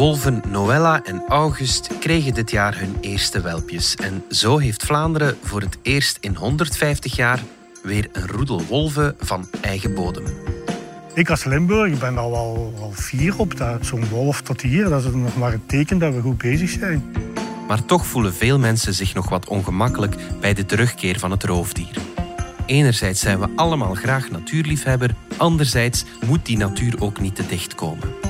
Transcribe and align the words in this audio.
Wolven 0.00 0.42
Noella 0.48 1.02
en 1.04 1.22
August 1.28 1.98
kregen 1.98 2.34
dit 2.34 2.50
jaar 2.50 2.78
hun 2.78 2.96
eerste 3.00 3.40
welpjes. 3.40 3.94
En 3.94 4.24
zo 4.30 4.58
heeft 4.58 4.84
Vlaanderen 4.84 5.36
voor 5.42 5.60
het 5.60 5.78
eerst 5.82 6.18
in 6.20 6.34
150 6.34 7.16
jaar 7.16 7.42
weer 7.82 8.08
een 8.12 8.26
roedel 8.26 8.62
wolven 8.64 9.16
van 9.18 9.48
eigen 9.60 9.94
bodem. 9.94 10.24
Ik 11.14 11.30
als 11.30 11.44
Limburg 11.44 11.98
ben 11.98 12.18
al 12.18 12.30
wel 12.30 12.74
al 12.80 12.92
fier 12.94 13.38
op 13.38 13.56
dat 13.56 13.86
zo'n 13.86 14.08
wolf 14.08 14.40
tot 14.40 14.60
hier. 14.60 14.88
Dat 14.88 15.04
is 15.04 15.12
nog 15.12 15.36
maar 15.36 15.52
een 15.52 15.66
teken 15.66 15.98
dat 15.98 16.14
we 16.14 16.20
goed 16.20 16.38
bezig 16.38 16.70
zijn. 16.70 17.12
Maar 17.68 17.84
toch 17.84 18.06
voelen 18.06 18.34
veel 18.34 18.58
mensen 18.58 18.94
zich 18.94 19.14
nog 19.14 19.28
wat 19.28 19.48
ongemakkelijk 19.48 20.16
bij 20.40 20.54
de 20.54 20.66
terugkeer 20.66 21.18
van 21.18 21.30
het 21.30 21.44
roofdier. 21.44 21.96
Enerzijds 22.66 23.20
zijn 23.20 23.40
we 23.40 23.48
allemaal 23.56 23.94
graag 23.94 24.30
natuurliefhebber, 24.30 25.14
anderzijds 25.36 26.04
moet 26.26 26.46
die 26.46 26.56
natuur 26.56 27.00
ook 27.00 27.20
niet 27.20 27.34
te 27.34 27.46
dicht 27.46 27.74
komen. 27.74 28.29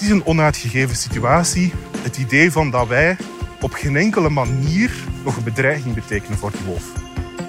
Het 0.00 0.08
is 0.08 0.14
een 0.14 0.26
onuitgegeven 0.26 0.96
situatie. 0.96 1.72
Het 2.02 2.16
idee 2.16 2.52
van 2.52 2.70
dat 2.70 2.88
wij 2.88 3.16
op 3.60 3.72
geen 3.72 3.96
enkele 3.96 4.28
manier 4.28 4.92
nog 5.24 5.36
een 5.36 5.44
bedreiging 5.44 5.94
betekenen 5.94 6.38
voor 6.38 6.50
die 6.50 6.60
wolf. 6.66 6.84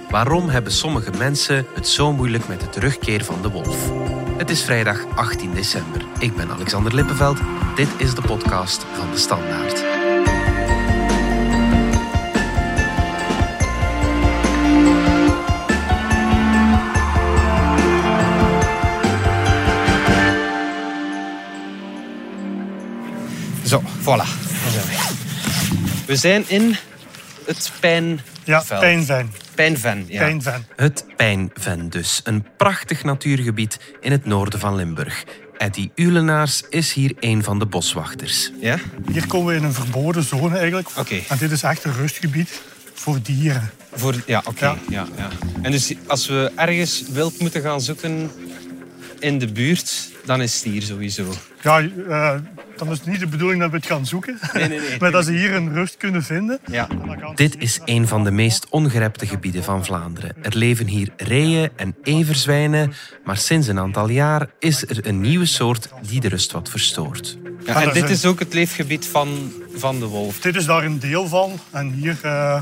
Waarom 0.09 0.49
hebben 0.49 0.71
sommige 0.71 1.11
mensen 1.17 1.65
het 1.73 1.87
zo 1.87 2.13
moeilijk 2.13 2.47
met 2.47 2.59
de 2.59 2.69
terugkeer 2.69 3.23
van 3.23 3.41
de 3.41 3.49
wolf? 3.49 3.91
Het 4.37 4.49
is 4.49 4.63
vrijdag 4.63 5.05
18 5.15 5.53
december. 5.53 6.05
Ik 6.19 6.35
ben 6.35 6.51
Alexander 6.51 6.95
Lippenveld. 6.95 7.39
Dit 7.75 7.89
is 7.97 8.15
de 8.15 8.21
podcast 8.21 8.85
van 8.93 9.11
de 9.11 9.17
Standaard. 9.17 9.90
Zo, 23.71 23.81
voilà. 23.81 24.27
Zijn 24.71 24.85
we. 24.85 24.97
We 26.05 26.15
zijn 26.15 26.43
in 26.47 26.75
het 27.45 27.71
Pijnveld. 27.79 28.27
Ja, 28.43 28.63
pijnven. 28.79 29.31
Pijnven, 29.55 30.05
ja. 30.07 30.19
Pijnven. 30.19 30.65
Het 30.75 31.05
Pijnven 31.15 31.89
dus. 31.89 32.21
Een 32.23 32.45
prachtig 32.57 33.03
natuurgebied 33.03 33.79
in 34.01 34.11
het 34.11 34.25
noorden 34.25 34.59
van 34.59 34.75
Limburg. 34.75 35.23
Eddy 35.57 35.89
Ulenaars 35.95 36.63
is 36.69 36.93
hier 36.93 37.13
een 37.19 37.43
van 37.43 37.59
de 37.59 37.65
boswachters. 37.65 38.51
Ja? 38.61 38.77
Hier 39.11 39.27
komen 39.27 39.53
we 39.53 39.59
in 39.59 39.63
een 39.63 39.73
verboden 39.73 40.23
zone 40.23 40.57
eigenlijk. 40.57 40.89
Oké. 40.97 41.19
En 41.29 41.37
dit 41.37 41.51
is 41.51 41.63
echt 41.63 41.83
een 41.83 41.93
rustgebied 41.93 42.61
voor 42.93 43.21
dieren. 43.21 43.71
Voor, 43.93 44.15
ja, 44.25 44.41
oké. 44.45 44.65
Ja. 44.65 44.77
Ja. 44.89 45.07
Ja, 45.17 45.29
En 45.61 45.71
dus 45.71 45.93
als 46.07 46.27
we 46.27 46.51
ergens 46.55 47.03
wild 47.11 47.39
moeten 47.39 47.61
gaan 47.61 47.81
zoeken 47.81 48.31
in 49.19 49.39
de 49.39 49.47
buurt, 49.47 50.09
dan 50.25 50.41
is 50.41 50.53
het 50.53 50.63
hier 50.63 50.81
sowieso. 50.81 51.33
Ja, 51.61 51.81
eh, 52.07 52.35
dan 52.85 52.91
is 52.91 52.97
het 52.97 53.07
niet 53.07 53.19
de 53.19 53.27
bedoeling 53.27 53.61
dat 53.61 53.69
we 53.69 53.75
het 53.75 53.85
gaan 53.85 54.05
zoeken. 54.05 54.39
Nee, 54.53 54.67
nee, 54.67 54.79
nee. 54.79 54.97
maar 54.99 55.11
dat 55.11 55.25
ze 55.25 55.31
hier 55.31 55.53
een 55.53 55.73
rust 55.73 55.97
kunnen 55.97 56.23
vinden. 56.23 56.59
Ja. 56.71 56.87
Dit 57.35 57.55
is 57.57 57.79
een 57.85 58.07
van 58.07 58.23
de 58.23 58.31
meest 58.31 58.69
ongerepte 58.69 59.27
gebieden 59.27 59.63
van 59.63 59.85
Vlaanderen. 59.85 60.35
Er 60.41 60.57
leven 60.57 60.87
hier 60.87 61.09
reeën 61.17 61.69
en 61.75 61.95
everzwijnen, 62.03 62.93
maar 63.23 63.37
sinds 63.37 63.67
een 63.67 63.79
aantal 63.79 64.09
jaar 64.09 64.49
is 64.59 64.89
er 64.89 65.07
een 65.07 65.21
nieuwe 65.21 65.45
soort 65.45 65.89
die 66.07 66.19
de 66.19 66.27
rust 66.27 66.51
wat 66.51 66.69
verstoort. 66.69 67.37
Ja, 67.65 67.81
en 67.81 67.93
dit 67.93 68.09
is 68.09 68.25
ook 68.25 68.39
het 68.39 68.53
leefgebied 68.53 69.05
van, 69.05 69.53
van 69.75 69.99
de 69.99 70.05
wolf. 70.05 70.39
Dit 70.39 70.55
is 70.55 70.65
daar 70.65 70.83
een 70.83 70.99
deel 70.99 71.27
van. 71.27 71.59
En 71.71 71.91
hier 71.91 72.17
eh, 72.21 72.61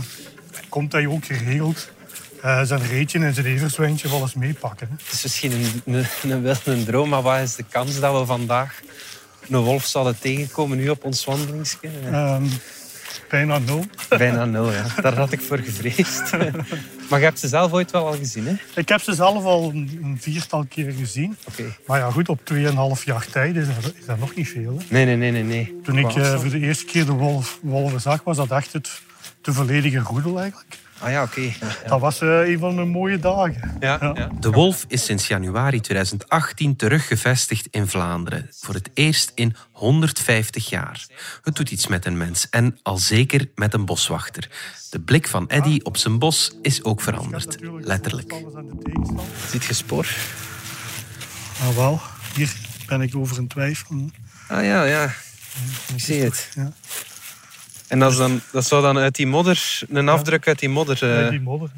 komt 0.69 0.91
hij 0.91 1.07
ook 1.07 1.25
geregeld 1.25 1.89
eh, 2.41 2.61
zijn 2.63 2.87
reetje 2.87 3.19
en 3.19 3.33
zijn 3.33 3.45
everzwijntje 3.45 4.09
wel 4.09 4.21
eens 4.21 4.33
meepakken. 4.33 4.89
Het 5.03 5.13
is 5.13 5.23
misschien 5.23 5.51
een, 5.85 6.05
een, 6.23 6.55
een 6.63 6.85
droom, 6.85 7.09
maar 7.09 7.21
wat 7.21 7.39
is 7.39 7.55
de 7.55 7.65
kans 7.69 7.99
dat 7.99 8.19
we 8.19 8.25
vandaag 8.25 8.79
een 9.49 9.63
wolf 9.63 9.85
zouden 9.85 10.19
tegenkomen 10.19 10.77
nu 10.77 10.89
op 10.89 11.03
ons 11.03 11.25
wandelingsje? 11.25 11.77
Ehm, 12.05 12.45
bijna 13.29 13.57
nul. 13.57 13.85
Bijna 14.09 14.45
nul, 14.45 14.71
ja. 14.71 14.85
Daar 15.01 15.15
had 15.15 15.31
ik 15.31 15.41
voor 15.41 15.57
gevreesd. 15.57 16.31
Maar 17.09 17.19
je 17.19 17.25
hebt 17.25 17.39
ze 17.39 17.47
zelf 17.47 17.71
ooit 17.71 17.91
wel 17.91 18.07
al 18.07 18.13
gezien, 18.13 18.47
hè? 18.47 18.53
Ik 18.75 18.89
heb 18.89 19.01
ze 19.01 19.13
zelf 19.13 19.43
al 19.43 19.69
een, 19.69 20.17
viertal 20.19 20.65
keer 20.69 20.91
gezien. 20.91 21.37
Oké. 21.47 21.63
Maar 21.85 21.99
ja, 21.99 22.11
goed, 22.11 22.29
op 22.29 22.39
2,5 22.53 23.03
jaar 23.03 23.25
tijd 23.31 23.55
is 23.55 23.65
dat, 23.67 23.93
is 23.99 24.05
dat 24.05 24.19
nog 24.19 24.35
niet 24.35 24.49
veel. 24.49 24.77
Hè. 24.77 24.85
Nee, 24.89 25.05
nee, 25.05 25.15
nee, 25.15 25.31
nee. 25.31 25.43
nee. 25.43 25.79
Toen 25.83 25.97
ik 25.97 26.15
eh, 26.15 26.39
voor 26.39 26.49
de 26.49 26.59
eerste 26.59 26.85
keer 26.85 27.05
de 27.05 27.11
wolf, 27.11 27.59
wolven 27.61 28.01
zag, 28.01 28.23
was 28.23 28.37
dat 28.37 28.51
echt 28.51 28.73
het, 28.73 29.01
de 29.41 29.53
volledige 29.53 29.99
roedel 29.99 30.39
eigenlijk. 30.39 30.77
Ah 31.01 31.11
ja, 31.11 31.23
oké. 31.23 31.41
Ja, 31.41 31.53
Dat 31.87 31.99
was 31.99 32.21
eh, 32.21 32.47
een 32.47 32.59
van 32.59 32.75
mijn 32.75 32.89
mooie 32.89 33.19
dagen. 33.19 33.77
ja. 33.79 33.97
Ja. 34.01 34.11
ja. 34.15 34.29
De 34.39 34.51
wolf 34.51 34.85
is 34.87 35.05
sinds 35.05 35.27
januari 35.27 35.79
2018 35.81 36.75
teruggevestigd 36.75 37.67
in 37.71 37.87
Vlaanderen. 37.87 38.49
Voor 38.59 38.73
het 38.73 38.89
eerst 38.93 39.31
in 39.35 39.55
150 39.71 40.69
jaar. 40.69 41.05
Het 41.43 41.55
doet 41.55 41.71
iets 41.71 41.87
met 41.87 42.05
een 42.05 42.17
mens 42.17 42.49
en 42.49 42.79
al 42.83 42.97
zeker 42.97 43.49
met 43.55 43.73
een 43.73 43.85
boswachter. 43.85 44.49
De 44.89 44.99
blik 44.99 45.27
van 45.27 45.47
Eddy 45.49 45.79
op 45.83 45.97
zijn 45.97 46.19
bos 46.19 46.55
is 46.61 46.83
ook 46.83 47.01
veranderd. 47.01 47.57
Letterlijk. 47.79 48.33
Ziet 49.49 49.63
je 49.63 49.73
spoor? 49.73 50.07
Nou 51.61 51.75
wel, 51.75 52.01
hier 52.35 52.53
ben 52.85 53.01
ik 53.01 53.15
over 53.15 53.37
een 53.37 53.47
twijfel. 53.47 54.09
Ah 54.47 54.63
ja, 54.63 54.83
ja. 54.83 55.13
Ik 55.93 55.99
zie 55.99 56.21
het. 56.23 56.49
Ja. 56.55 56.71
En 57.89 57.99
dat, 57.99 58.11
is 58.11 58.17
dan, 58.17 58.41
dat 58.51 58.65
zou 58.65 58.81
dan 58.81 58.97
uit 58.97 59.15
die 59.15 59.27
modder, 59.27 59.81
een 59.89 60.09
afdruk 60.09 60.47
uit 60.47 60.59
die 60.59 60.69
modder. 60.69 60.97
Bij 60.99 61.23
eh, 61.23 61.29
die 61.29 61.41
modder. 61.41 61.69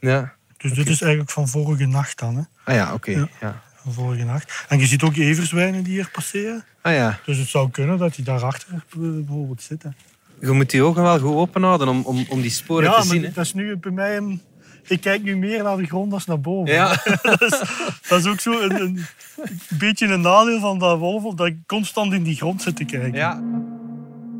ja. 0.00 0.34
Dus 0.56 0.72
dit 0.72 0.88
is 0.88 1.00
eigenlijk 1.00 1.30
van 1.30 1.48
vorige 1.48 1.86
nacht 1.86 2.18
dan. 2.18 2.36
Hè? 2.36 2.42
Ah 2.64 2.74
ja, 2.74 2.92
oké. 2.92 3.10
Ja. 3.10 3.28
Ja. 3.40 3.62
Van 3.74 3.92
vorige 3.92 4.24
nacht. 4.24 4.64
En 4.68 4.78
je 4.78 4.86
ziet 4.86 5.02
ook 5.02 5.16
everzwijnen 5.16 5.82
die 5.82 5.92
hier 5.92 6.10
passeren. 6.12 6.64
Ah 6.82 6.92
ja. 6.92 7.18
Dus 7.24 7.38
het 7.38 7.48
zou 7.48 7.70
kunnen 7.70 7.98
dat 7.98 8.14
die 8.14 8.24
daarachter 8.24 8.72
eh, 8.72 8.80
bijvoorbeeld 8.90 9.62
zitten. 9.62 9.96
Je 10.40 10.50
moet 10.50 10.70
die 10.70 10.82
ogen 10.82 11.02
wel 11.02 11.18
goed 11.18 11.34
open 11.34 11.62
houden 11.62 11.88
om, 11.88 12.02
om, 12.04 12.26
om 12.28 12.40
die 12.40 12.50
sporen 12.50 12.84
Ja, 12.90 13.00
te 13.00 13.06
zien. 13.06 13.24
Hè? 13.24 13.32
dat 13.32 13.44
is 13.44 13.54
nu 13.54 13.76
bij 13.76 13.92
mij 13.92 14.16
een... 14.16 14.42
Ik 14.86 15.00
kijk 15.00 15.22
nu 15.22 15.36
meer 15.36 15.62
naar 15.62 15.76
de 15.76 15.86
grond 15.86 16.10
dan 16.10 16.20
naar 16.26 16.40
boven. 16.40 16.74
Ja. 16.74 16.88
dat, 17.22 17.42
is, 17.42 17.62
dat 18.08 18.18
is 18.18 18.26
ook 18.26 18.40
zo 18.40 18.60
een, 18.60 18.80
een 18.80 19.06
beetje 19.68 20.06
een 20.06 20.20
nadeel 20.20 20.60
van 20.60 20.78
dat 20.78 20.98
wolf, 20.98 21.34
dat 21.34 21.46
ik 21.46 21.56
constant 21.66 22.12
in 22.12 22.22
die 22.22 22.36
grond 22.36 22.62
zit 22.62 22.76
te 22.76 22.84
kijken. 22.84 23.12
ja. 23.12 23.42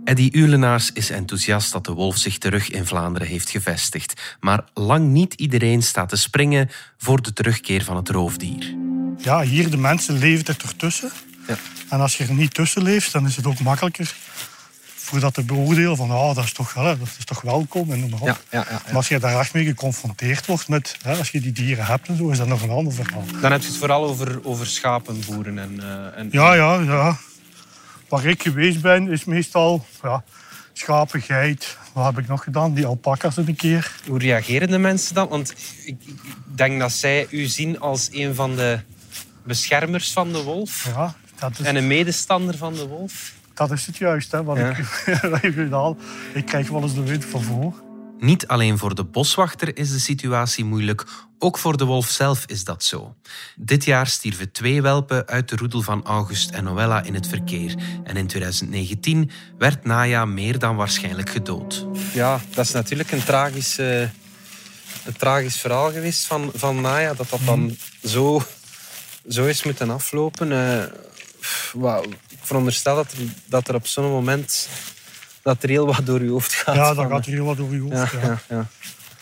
Eddy 0.06 0.28
Ulenaars 0.32 0.92
is 0.92 1.10
enthousiast 1.10 1.72
dat 1.72 1.84
de 1.84 1.92
wolf 1.92 2.16
zich 2.16 2.38
terug 2.38 2.70
in 2.70 2.86
Vlaanderen 2.86 3.28
heeft 3.28 3.50
gevestigd. 3.50 4.36
Maar 4.40 4.64
lang 4.74 5.08
niet 5.08 5.34
iedereen 5.34 5.82
staat 5.82 6.08
te 6.08 6.16
springen 6.16 6.70
voor 6.98 7.22
de 7.22 7.32
terugkeer 7.32 7.84
van 7.84 7.96
het 7.96 8.08
roofdier. 8.08 8.74
Ja, 9.18 9.42
hier 9.42 9.70
de 9.70 9.76
mensen 9.76 10.18
leven 10.18 10.46
er 10.46 10.56
ertussen. 10.66 11.10
Ja. 11.48 11.56
En 11.90 12.00
als 12.00 12.16
je 12.16 12.24
er 12.24 12.34
niet 12.34 12.54
tussen 12.54 12.82
leeft, 12.82 13.12
dan 13.12 13.26
is 13.26 13.36
het 13.36 13.46
ook 13.46 13.60
makkelijker 13.60 14.14
voor 15.06 15.20
dat 15.20 15.34
te 15.34 15.42
beoordelen 15.42 15.96
van 15.96 16.10
ah, 16.10 16.34
dat, 16.34 16.44
is 16.44 16.52
toch, 16.52 16.74
hè, 16.74 16.98
dat 16.98 17.08
is 17.18 17.24
toch 17.24 17.40
welkom 17.40 17.92
en 17.92 18.00
noem 18.00 18.10
maar 18.10 18.20
op. 18.20 18.26
Ja, 18.26 18.38
ja, 18.50 18.58
ja, 18.58 18.66
ja. 18.70 18.82
Maar 18.86 18.96
als 18.96 19.08
je 19.08 19.18
daar 19.18 19.40
echt 19.40 19.54
mee 19.54 19.64
geconfronteerd 19.64 20.46
wordt 20.46 20.68
met, 20.68 20.96
hè, 21.02 21.16
als 21.16 21.30
je 21.30 21.40
die 21.40 21.52
dieren 21.52 21.86
hebt 21.86 22.08
en 22.08 22.16
zo, 22.16 22.28
is 22.28 22.38
dat 22.38 22.46
nog 22.46 22.62
een 22.62 22.70
ander 22.70 22.92
verhaal. 22.92 23.24
Dan 23.40 23.52
heb 23.52 23.60
je 23.60 23.68
het 23.68 23.76
vooral 23.76 24.04
over, 24.04 24.44
over 24.44 24.66
schapenboeren. 24.66 25.58
En, 25.58 25.80
eh, 25.80 26.18
en... 26.18 26.28
Ja, 26.30 26.54
ja, 26.54 26.80
ja. 26.80 27.18
Waar 28.08 28.24
ik 28.24 28.42
geweest 28.42 28.80
ben, 28.80 29.08
is 29.10 29.24
meestal 29.24 29.84
ja, 30.02 30.24
schapen, 30.72 31.20
geit. 31.22 31.76
Wat 31.92 32.04
heb 32.04 32.18
ik 32.18 32.28
nog 32.28 32.44
gedaan? 32.44 32.74
Die 32.74 32.86
alpaca's 32.86 33.36
een 33.36 33.56
keer. 33.56 33.92
Hoe 34.08 34.18
reageren 34.18 34.68
de 34.70 34.78
mensen 34.78 35.14
dan? 35.14 35.28
Want 35.28 35.54
ik 35.84 35.96
denk 36.54 36.80
dat 36.80 36.92
zij 36.92 37.26
u 37.30 37.44
zien 37.44 37.80
als 37.80 38.08
een 38.12 38.34
van 38.34 38.56
de 38.56 38.78
beschermers 39.44 40.12
van 40.12 40.32
de 40.32 40.42
wolf. 40.42 40.88
Ja, 40.94 41.14
dat 41.38 41.58
is, 41.58 41.66
En 41.66 41.76
een 41.76 41.86
medestander 41.86 42.56
van 42.56 42.74
de 42.74 42.86
wolf. 42.86 43.32
dat 43.54 43.70
is 43.70 43.86
het 43.86 43.96
juist, 43.96 44.32
hè, 44.32 44.42
wat, 44.44 44.56
Ja. 44.56 44.68
ik, 44.70 44.76
wat 45.30 45.42
ik 45.42 45.54
gedaan. 45.54 45.98
Ik 46.34 46.44
krijg 46.46 46.68
wel 46.68 46.82
eens 46.82 46.94
de 46.94 47.02
wind 47.02 47.24
van 47.24 47.42
voor. 47.42 47.74
Niet 48.18 48.46
alleen 48.46 48.78
voor 48.78 48.94
de 48.94 49.04
boswachter 49.04 49.76
is 49.76 49.90
de 49.90 49.98
situatie 49.98 50.64
moeilijk, 50.64 51.04
ook 51.38 51.58
voor 51.58 51.76
de 51.76 51.84
wolf 51.84 52.08
zelf 52.08 52.44
is 52.46 52.64
dat 52.64 52.84
zo. 52.84 53.14
Dit 53.56 53.84
jaar 53.84 54.06
stierven 54.06 54.52
twee 54.52 54.82
welpen 54.82 55.26
uit 55.26 55.48
de 55.48 55.56
roedel 55.56 55.82
van 55.82 56.04
August 56.04 56.50
en 56.50 56.64
Noella 56.64 57.02
in 57.02 57.14
het 57.14 57.26
verkeer. 57.26 57.74
En 58.04 58.16
in 58.16 58.26
2019 58.26 59.30
werd 59.58 59.84
Naya 59.84 60.24
meer 60.24 60.58
dan 60.58 60.76
waarschijnlijk 60.76 61.30
gedood. 61.30 61.86
Ja, 62.12 62.40
dat 62.54 62.64
is 62.64 62.72
natuurlijk 62.72 63.10
een 63.10 63.24
tragisch, 63.24 63.78
eh, 63.78 64.00
een 64.00 65.16
tragisch 65.18 65.56
verhaal 65.56 65.92
geweest 65.92 66.26
van, 66.26 66.50
van 66.54 66.80
Naya. 66.80 67.14
Dat 67.14 67.30
dat 67.30 67.40
dan 67.44 67.76
zo, 68.04 68.42
zo 69.28 69.44
is 69.44 69.62
moeten 69.62 69.90
aflopen. 69.90 70.52
Eh, 70.52 70.82
ik 72.28 72.38
veronderstel 72.42 72.94
dat 72.94 73.14
dat 73.46 73.68
er 73.68 73.74
op 73.74 73.86
zo'n 73.86 74.10
moment 74.10 74.68
dat 75.46 75.62
er 75.62 75.68
heel 75.68 75.86
wat 75.86 76.06
door 76.06 76.22
je 76.22 76.30
hoofd 76.30 76.54
gaat. 76.54 76.74
Ja, 76.74 76.94
van, 76.94 77.08
gaat 77.08 77.26
er 77.26 77.32
heel 77.32 77.44
wat 77.44 77.60
over 77.60 77.74
je 77.74 77.80
hoofd. 77.80 78.12
ja, 78.12 78.38
ja. 78.48 78.66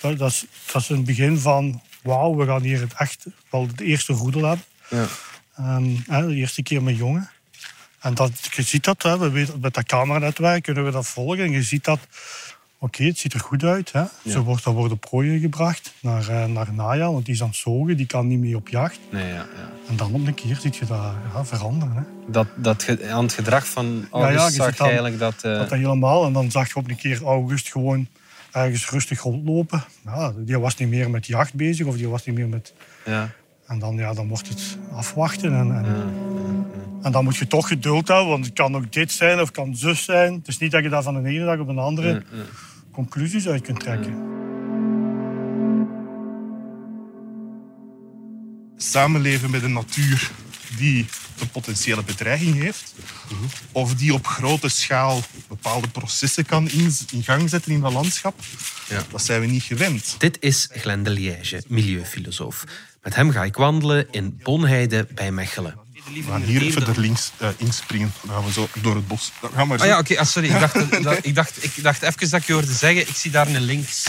Dat, 0.01 0.19
dat, 0.19 0.31
is, 0.31 0.45
dat 0.73 0.83
is 0.83 0.89
een 0.89 1.05
begin 1.05 1.39
van, 1.39 1.83
wauw, 2.03 2.37
we 2.37 2.47
gaan 2.47 2.63
hier 2.63 2.81
het 2.81 2.95
echt, 2.97 3.27
wel 3.51 3.69
de 3.75 3.85
eerste 3.85 4.13
roedel 4.13 4.45
hebben. 4.45 4.65
ja. 4.89 5.07
Ehm, 5.57 5.97
hè, 6.07 6.27
de 6.27 6.35
eerste 6.35 6.63
keer 6.63 6.83
met 6.83 6.97
jongen. 6.97 7.31
En 8.01 8.15
dat, 8.15 8.31
je 8.51 8.63
ziet 8.63 8.85
dat, 8.85 9.03
hè, 9.03 9.19
we 9.19 9.31
weten, 9.31 9.61
met 9.61 9.75
dat 9.75 9.85
cameranetwerk 9.85 10.63
kunnen 10.63 10.85
we 10.85 10.91
dat 10.91 11.07
volgen. 11.07 11.45
En 11.45 11.51
je 11.51 11.63
ziet 11.63 11.85
dat 11.85 11.99
oké, 12.85 13.05
het 13.05 13.19
ziet 13.19 13.33
er 13.33 13.41
goed 13.41 13.65
uit. 13.65 13.93
Hè? 13.93 14.05
Ze 14.27 14.43
wordt, 14.43 14.65
er 14.65 14.73
worden 14.73 14.99
prooien 14.99 15.41
gebracht 15.41 15.95
naar, 16.01 16.31
uh, 16.31 16.45
naar 16.45 16.73
Naya, 16.73 17.13
want 17.13 17.25
die 17.25 17.35
is 17.35 17.43
aan 17.43 17.49
het 17.49 17.57
zogen, 17.57 17.97
die 17.97 18.07
kan 18.07 18.27
niet 18.27 18.39
meer 18.39 18.57
op 18.57 18.69
jacht. 18.69 18.99
Nee, 19.11 19.27
ja, 19.27 19.35
ja. 19.35 19.71
En 19.89 19.97
dan 19.97 20.15
op 20.15 20.27
een 20.27 20.35
keer 20.35 20.57
zie 20.57 20.73
je 20.73 20.87
dat 20.87 20.99
ja, 21.35 21.45
veranderen. 21.45 21.95
Hè? 21.95 22.03
Dat, 22.33 22.47
dat 22.55 22.87
aan 23.11 23.25
het 23.25 23.33
gedrag 23.33 23.67
van 23.67 24.07
August 24.11 24.39
ja, 24.39 24.45
ja, 24.45 24.51
zag 24.51 24.77
je 24.77 24.85
eigenlijk 24.85 25.19
dat... 25.19 25.35
Uh... 25.47 25.59
Dat 25.59 25.71
helemaal. 25.71 26.27
En 26.27 26.33
dan 26.33 26.51
zag 26.51 26.69
je 26.69 26.77
op 26.77 26.89
een 26.89 26.97
keer 26.97 27.25
August 27.25 27.71
gewoon 27.71 28.07
ergens 28.53 28.91
rustig 28.91 29.21
rondlopen. 29.21 29.85
Ja, 30.05 30.33
die 30.37 30.59
was 30.59 30.77
niet 30.77 30.89
meer 30.89 31.11
met 31.11 31.27
jacht 31.27 31.55
bezig 31.55 31.87
of 31.87 31.97
die 31.97 32.09
was 32.09 32.27
niet 32.27 32.37
meer 32.37 32.49
met... 32.49 32.73
Ja. 33.05 33.31
En 33.67 33.79
dan, 33.79 33.97
ja, 33.97 34.15
dan 34.15 34.29
wordt 34.29 34.49
het 34.49 34.79
afwachten. 34.93 35.55
En, 35.55 35.77
en, 35.77 35.87
en, 37.03 37.13
dan 37.13 37.25
moet 37.25 37.37
je 37.37 37.47
toch 37.47 37.69
geduld 37.69 38.09
hebben, 38.09 38.29
want 38.29 38.45
het 38.45 38.55
kan 38.55 38.77
ook 38.77 38.93
dit 38.93 39.13
zijn 39.13 39.41
of 39.41 39.47
het 39.47 39.51
kan 39.51 39.77
zus 39.77 40.05
zijn. 40.05 40.33
Het 40.33 40.49
is 40.49 40.59
niet 40.59 40.71
dat 40.71 40.83
je 40.83 40.89
daar 40.89 41.03
van 41.03 41.23
de 41.23 41.29
ene 41.29 41.45
dag 41.45 41.59
op 41.59 41.67
de 41.67 41.81
andere 41.81 42.23
conclusies 42.95 43.49
uit 43.49 43.63
kunt 43.63 43.81
trekken. 43.81 44.33
Samenleven 48.77 49.51
met 49.51 49.63
een 49.63 49.73
natuur 49.73 50.31
die 50.77 51.07
een 51.41 51.51
potentiële 51.51 52.03
bedreiging 52.03 52.55
heeft, 52.55 52.95
of 53.73 53.95
die 53.95 54.15
op 54.15 54.27
grote 54.27 54.69
schaal 54.69 55.21
bepaalde 55.49 55.89
processen 55.89 56.47
kan 56.47 56.69
in, 56.69 56.93
gang 57.23 57.49
zetten 57.49 57.73
in 57.73 57.81
dat 57.81 57.93
landschap, 57.93 58.41
ja. 58.89 59.03
dat 59.11 59.25
zijn 59.25 59.41
we 59.41 59.47
niet 59.47 59.63
gewend. 59.63 60.15
Dit 60.19 60.37
is 60.41 60.69
Glenn 60.73 61.03
de 61.03 61.11
Liège, 61.11 61.63
milieufilosoof. 61.69 62.65
Met 63.03 63.15
hem 63.15 63.31
ga 63.31 63.45
ik 63.45 63.57
wandelen 63.57 64.07
in 64.11 64.41
Bonheide 64.43 65.07
bij 65.15 65.33
Mechelen. 65.33 65.84
We 66.23 66.31
gaan 66.31 66.43
hier 66.43 66.63
even 66.63 66.87
er 66.87 67.01
links 67.01 67.33
uh, 67.43 67.49
inspringen. 67.57 68.13
Dan 68.23 68.35
gaan 68.35 68.45
we 68.45 68.53
zo 68.53 68.69
door 68.83 68.95
het 68.95 69.09
bos. 69.09 69.33
Gaan 69.55 69.69
maar 69.69 69.79
ah 69.79 69.87
ja, 69.87 69.99
oké. 69.99 70.19
Ah, 70.19 70.27
sorry. 70.27 70.49
Ik 70.49 70.61
dacht, 70.61 70.77
ik, 71.23 71.35
dacht, 71.35 71.65
ik 71.65 71.83
dacht 71.83 72.03
even 72.03 72.31
dat 72.31 72.41
ik 72.41 72.47
je 72.47 72.53
hoorde 72.53 72.73
zeggen, 72.73 73.09
ik 73.09 73.17
zie 73.17 73.31
daar 73.31 73.47
een 73.47 73.61
links. 73.61 74.05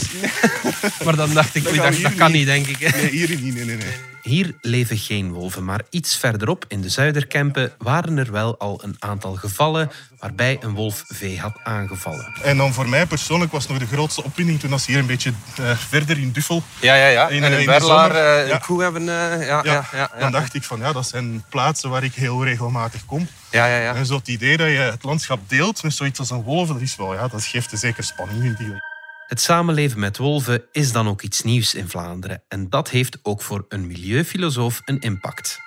maar 1.06 1.16
dan 1.16 1.34
dacht 1.34 1.56
ik, 1.56 1.64
dat, 1.64 1.76
dacht, 1.76 2.02
dat 2.02 2.16
kan 2.16 2.32
niet, 2.32 2.46
denk 2.46 2.68
ik. 2.68 2.96
Nee, 2.96 3.10
hier 3.10 3.30
niet. 3.30 3.54
Nee, 3.54 3.66
nee, 3.66 3.78
nee. 3.78 4.15
Hier 4.26 4.58
leven 4.62 4.98
geen 4.98 5.32
wolven, 5.32 5.66
maar 5.66 5.82
iets 5.90 6.18
verderop 6.18 6.66
in 6.68 6.82
de 6.82 6.90
Zuiderkempen 6.90 7.72
waren 7.78 8.18
er 8.18 8.32
wel 8.32 8.60
al 8.60 8.84
een 8.84 8.96
aantal 9.00 9.36
gevallen 9.36 9.92
waarbij 10.20 10.58
een 10.62 10.74
wolf 10.74 11.04
vee 11.08 11.40
had 11.40 11.60
aangevallen. 11.64 12.34
En 12.44 12.58
dan 12.58 12.74
voor 12.74 12.90
mij 12.90 13.06
persoonlijk 13.06 13.52
was 13.52 13.68
nog 13.68 13.78
de 13.78 13.86
grootste 13.86 14.24
opwinding 14.24 14.60
toen 14.60 14.72
als 14.72 14.86
hier 14.86 14.98
een 14.98 15.06
beetje 15.06 15.32
uh, 15.60 15.78
verder 15.78 16.18
in 16.18 16.32
Duffel... 16.32 16.64
Ja, 16.82 16.96
ja, 16.96 17.08
ja. 17.08 17.28
In, 17.28 17.44
en 17.44 17.60
in 17.60 17.66
Berlaar 17.66 18.16
uh, 18.46 18.50
een 18.50 18.60
koe 18.60 18.82
hebben... 18.82 19.02
Uh, 19.02 19.48
ja, 19.48 19.62
ja, 19.64 19.86
ja, 19.94 20.12
Dan 20.20 20.32
dacht 20.32 20.54
ik 20.54 20.64
van 20.64 20.80
ja, 20.80 20.92
dat 20.92 21.08
zijn 21.08 21.44
plaatsen 21.50 21.90
waar 21.90 22.04
ik 22.04 22.14
heel 22.14 22.44
regelmatig 22.44 23.06
kom. 23.06 23.28
Ja, 23.52 23.66
ja, 23.66 23.78
ja. 23.78 23.96
En 23.96 24.06
zo 24.06 24.16
het 24.16 24.28
idee 24.28 24.58
dat 24.58 24.68
je 24.68 24.74
het 24.74 25.04
landschap 25.04 25.50
deelt 25.50 25.84
met 25.84 25.94
zoiets 25.94 26.20
als 26.20 26.30
een 26.30 26.44
wolf, 26.44 26.68
dat, 26.68 26.82
is 26.82 26.96
wel, 26.96 27.14
ja, 27.14 27.28
dat 27.28 27.44
geeft 27.44 27.72
een 27.72 27.78
zeker 27.78 28.04
spanning 28.04 28.44
in 28.44 28.56
die 28.58 28.95
het 29.28 29.42
samenleven 29.42 30.00
met 30.00 30.18
wolven 30.18 30.64
is 30.72 30.92
dan 30.92 31.08
ook 31.08 31.22
iets 31.22 31.42
nieuws 31.42 31.74
in 31.74 31.90
Vlaanderen. 31.90 32.44
En 32.48 32.70
dat 32.70 32.90
heeft 32.90 33.18
ook 33.22 33.42
voor 33.42 33.66
een 33.70 33.88
milieufilosoof 33.88 34.82
een 34.86 35.00
impact. 35.00 35.60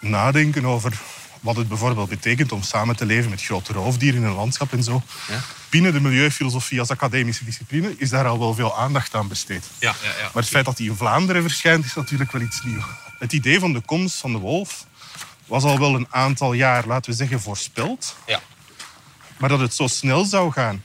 Nadenken 0.00 0.64
over 0.64 0.92
wat 1.40 1.56
het 1.56 1.68
bijvoorbeeld 1.68 2.08
betekent 2.08 2.52
om 2.52 2.62
samen 2.62 2.96
te 2.96 3.06
leven 3.06 3.30
met 3.30 3.42
grote 3.42 3.72
roofdieren 3.72 4.20
in 4.20 4.26
een 4.26 4.34
landschap 4.34 4.72
en 4.72 4.82
zo. 4.82 5.02
Ja. 5.28 5.40
Binnen 5.70 5.92
de 5.92 6.00
milieufilosofie 6.00 6.80
als 6.80 6.90
academische 6.90 7.44
discipline 7.44 7.94
is 7.98 8.10
daar 8.10 8.26
al 8.26 8.38
wel 8.38 8.54
veel 8.54 8.78
aandacht 8.78 9.14
aan 9.14 9.28
besteed. 9.28 9.64
Ja, 9.78 9.94
ja, 10.02 10.08
ja. 10.08 10.22
Maar 10.22 10.42
het 10.42 10.48
feit 10.48 10.64
dat 10.64 10.76
die 10.76 10.90
in 10.90 10.96
Vlaanderen 10.96 11.42
verschijnt 11.42 11.84
is 11.84 11.94
natuurlijk 11.94 12.32
wel 12.32 12.42
iets 12.42 12.62
nieuws. 12.62 12.84
Het 13.18 13.32
idee 13.32 13.58
van 13.58 13.72
de 13.72 13.80
komst 13.80 14.16
van 14.16 14.32
de 14.32 14.38
wolf 14.38 14.86
was 15.46 15.64
al 15.64 15.78
wel 15.78 15.94
een 15.94 16.06
aantal 16.10 16.52
jaar, 16.52 16.86
laten 16.86 17.10
we 17.10 17.16
zeggen, 17.16 17.40
voorspeld. 17.40 18.16
Ja. 18.26 18.40
Maar 19.38 19.48
dat 19.48 19.60
het 19.60 19.74
zo 19.74 19.86
snel 19.86 20.24
zou 20.24 20.52
gaan 20.52 20.82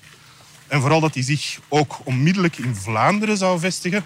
en 0.71 0.81
vooral 0.81 0.99
dat 0.99 1.13
hij 1.13 1.23
zich 1.23 1.59
ook 1.67 1.99
onmiddellijk 2.03 2.57
in 2.57 2.75
Vlaanderen 2.75 3.37
zou 3.37 3.59
vestigen, 3.59 4.05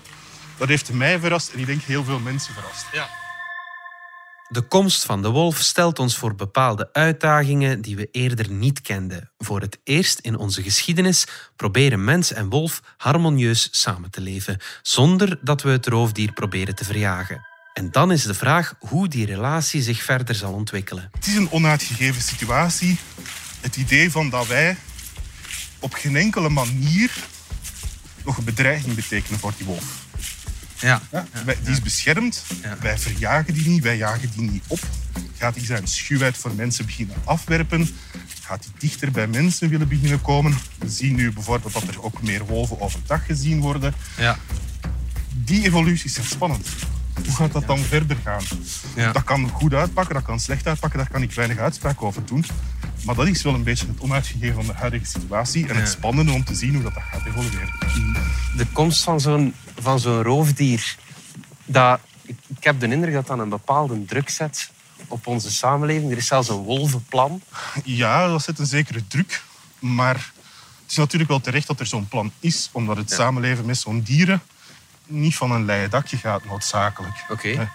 dat 0.58 0.68
heeft 0.68 0.94
mij 0.94 1.20
verrast 1.20 1.52
en 1.52 1.60
ik 1.60 1.66
denk 1.66 1.82
heel 1.82 2.04
veel 2.04 2.20
mensen 2.20 2.54
verrast. 2.54 2.86
Ja. 2.92 3.10
De 4.48 4.62
komst 4.62 5.06
van 5.06 5.22
de 5.22 5.30
wolf 5.30 5.58
stelt 5.58 6.00
ons 6.00 6.18
voor 6.18 6.36
bepaalde 6.36 6.90
uitdagingen 6.94 7.82
die 7.82 7.96
we 7.96 8.10
eerder 8.12 8.50
niet 8.50 8.82
kenden. 8.82 9.32
Voor 9.38 9.62
het 9.62 9.80
eerst 9.84 10.20
in 10.20 10.38
onze 10.38 10.64
geschiedenis 10.64 11.28
proberen 11.56 12.04
mens 12.04 12.34
en 12.34 12.50
wolf 12.50 12.82
harmonieus 12.98 13.68
samen 13.72 14.12
te 14.12 14.22
leven, 14.22 14.60
zonder 14.82 15.38
dat 15.42 15.62
we 15.62 15.70
het 15.70 15.88
roofdier 15.88 16.34
proberen 16.34 16.76
te 16.76 16.86
verjagen. 16.86 17.46
En 17.74 17.92
dan 17.92 18.12
is 18.12 18.24
de 18.24 18.34
vraag 18.34 18.74
hoe 18.80 19.08
die 19.08 19.26
relatie 19.26 19.82
zich 19.82 20.04
verder 20.04 20.36
zal 20.36 20.54
ontwikkelen. 20.54 21.10
Het 21.12 21.28
is 21.28 21.36
een 21.36 21.52
onuitgegeven 21.52 22.22
situatie. 22.22 23.00
Het 23.62 23.76
idee 23.76 24.12
van 24.12 24.30
dat 24.30 24.48
wij 24.48 24.78
op 25.86 25.94
geen 25.94 26.16
enkele 26.16 26.50
manier 26.50 27.12
nog 28.24 28.38
een 28.38 28.44
bedreiging 28.44 28.96
betekenen 28.96 29.40
voor 29.40 29.54
die 29.58 29.66
wolf. 29.66 30.06
Ja. 30.80 31.02
ja 31.12 31.26
die 31.64 31.72
is 31.72 31.82
beschermd. 31.82 32.44
Wij 32.80 32.98
verjagen 32.98 33.54
die 33.54 33.68
niet, 33.68 33.84
wij 33.84 33.98
jagen 33.98 34.32
die 34.36 34.50
niet 34.52 34.64
op. 34.68 34.80
Gaat 35.38 35.56
hij 35.56 35.66
zijn 35.66 35.88
schuwheid 35.88 36.38
voor 36.38 36.54
mensen 36.56 36.86
beginnen 36.86 37.16
afwerpen? 37.24 37.90
Gaat 38.42 38.64
hij 38.64 38.74
dichter 38.78 39.12
bij 39.12 39.28
mensen 39.28 39.70
willen 39.70 39.88
beginnen 39.88 40.22
komen? 40.22 40.58
We 40.78 40.90
zien 40.90 41.16
nu 41.16 41.32
bijvoorbeeld 41.34 41.74
dat 41.74 41.88
er 41.88 42.04
ook 42.04 42.22
meer 42.22 42.46
wolven 42.46 42.82
overdag 42.82 43.26
gezien 43.26 43.60
worden. 43.60 43.94
Ja. 44.18 44.38
Die 45.34 45.66
evolutie 45.66 46.10
is 46.10 46.30
spannend. 46.30 46.68
Hoe 47.24 47.36
gaat 47.36 47.52
dat 47.52 47.68
dan 47.68 47.78
verder 47.78 48.18
gaan? 48.24 48.44
Ja. 48.96 49.12
Dat 49.12 49.24
kan 49.24 49.50
goed 49.50 49.74
uitpakken, 49.74 50.14
dat 50.14 50.24
kan 50.24 50.40
slecht 50.40 50.68
uitpakken, 50.68 51.00
daar 51.00 51.10
kan 51.10 51.22
ik 51.22 51.32
weinig 51.32 51.58
uitspraak 51.58 52.02
over 52.02 52.26
doen. 52.26 52.46
Maar 53.06 53.16
dat 53.16 53.28
is 53.28 53.44
wel 53.44 53.54
een 53.54 53.64
beetje 53.64 53.88
het 53.88 54.00
onuitgegeven 54.00 54.56
van 54.56 54.66
de 54.66 54.74
huidige 54.74 55.06
situatie 55.06 55.68
en 55.68 55.76
het 55.76 55.90
spannende 55.90 56.32
om 56.32 56.44
te 56.44 56.56
zien 56.56 56.74
hoe 56.74 56.84
dat, 56.84 56.94
dat 56.94 57.04
gaat 57.12 57.26
evolueren. 57.26 57.74
De 58.58 58.66
komst 58.74 59.04
van 59.04 59.20
zo'n, 59.20 59.54
van 59.80 60.00
zo'n 60.00 60.24
roofdier, 60.24 60.98
dat, 61.66 62.00
ik, 62.22 62.38
ik 62.58 62.64
heb 62.64 62.80
de 62.80 62.88
indruk 62.88 63.14
dat 63.14 63.28
dat 63.28 63.40
een 63.40 63.50
bepaalde 63.50 64.06
druk 64.06 64.30
zet 64.30 64.72
op 65.08 65.28
onze 65.28 65.52
samenleving. 65.52 66.12
Er 66.12 66.18
is 66.18 66.28
zelfs 66.28 66.50
een 66.50 66.56
wolvenplan. 66.56 67.42
Ja, 67.84 68.28
dat 68.28 68.44
zet 68.44 68.60
een 68.60 68.66
zekere 68.66 69.08
druk. 69.08 69.44
Maar 69.80 70.32
het 70.82 70.92
is 70.92 70.98
natuurlijk 70.98 71.30
wel 71.30 71.42
terecht 71.42 71.68
dat 71.68 71.80
er 71.80 71.86
zo'n 71.86 72.08
plan 72.08 72.32
is, 72.40 72.70
omdat 72.72 72.98
het 72.98 73.12
samenleven 73.12 73.66
met 73.66 73.78
zo'n 73.78 74.02
dieren 74.02 74.42
niet 75.08 75.36
van 75.36 75.52
een 75.52 75.66
leien 75.66 75.90
dakje 75.90 76.18
gaat, 76.18 76.46
noodzakelijk. 76.46 77.26
Oké. 77.30 77.70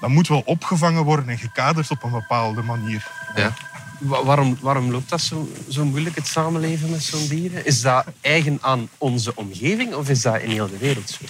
Dat 0.00 0.10
moet 0.10 0.28
wel 0.28 0.42
opgevangen 0.44 1.04
worden 1.04 1.28
en 1.28 1.38
gekaderd 1.38 1.90
op 1.90 2.02
een 2.02 2.10
bepaalde 2.10 2.62
manier. 2.62 3.06
Ja. 3.34 3.54
Waarom, 3.98 4.58
waarom 4.60 4.90
loopt 4.90 5.08
dat 5.08 5.20
zo, 5.20 5.48
zo 5.68 5.84
moeilijk, 5.84 6.16
het 6.16 6.26
samenleven 6.26 6.90
met 6.90 7.02
zo'n 7.02 7.28
dieren? 7.28 7.66
Is 7.66 7.80
dat 7.80 8.06
eigen 8.20 8.58
aan 8.60 8.88
onze 8.98 9.36
omgeving 9.36 9.94
of 9.94 10.08
is 10.08 10.22
dat 10.22 10.40
in 10.40 10.50
heel 10.50 10.68
de 10.68 10.78
wereld 10.78 11.10
zo? 11.10 11.24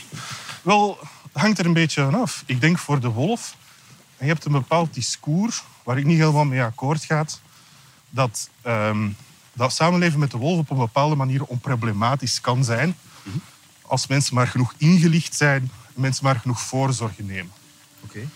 Wel, 0.62 0.98
het 1.32 1.42
hangt 1.42 1.58
er 1.58 1.66
een 1.66 1.72
beetje 1.72 2.02
aan 2.02 2.14
af. 2.14 2.42
Ik 2.46 2.60
denk 2.60 2.78
voor 2.78 3.00
de 3.00 3.08
wolf, 3.08 3.56
je 4.18 4.26
hebt 4.26 4.44
een 4.44 4.52
bepaald 4.52 4.94
discours 4.94 5.62
waar 5.82 5.98
ik 5.98 6.04
niet 6.04 6.18
helemaal 6.18 6.44
mee 6.44 6.62
akkoord 6.62 7.04
ga, 7.04 7.24
dat, 8.10 8.50
um, 8.66 9.16
dat 9.52 9.72
samenleven 9.72 10.18
met 10.18 10.30
de 10.30 10.38
wolf 10.38 10.58
op 10.58 10.70
een 10.70 10.76
bepaalde 10.76 11.14
manier 11.14 11.44
onproblematisch 11.44 12.40
kan 12.40 12.64
zijn. 12.64 12.96
Mhm 13.22 13.38
als 13.88 14.06
mensen 14.06 14.34
maar 14.34 14.46
genoeg 14.46 14.74
ingelicht 14.76 15.36
zijn, 15.36 15.70
mensen 15.94 16.24
maar 16.24 16.40
genoeg 16.40 16.60
voorzorgen 16.60 17.26
nemen. 17.26 17.52
Oké. 18.04 18.28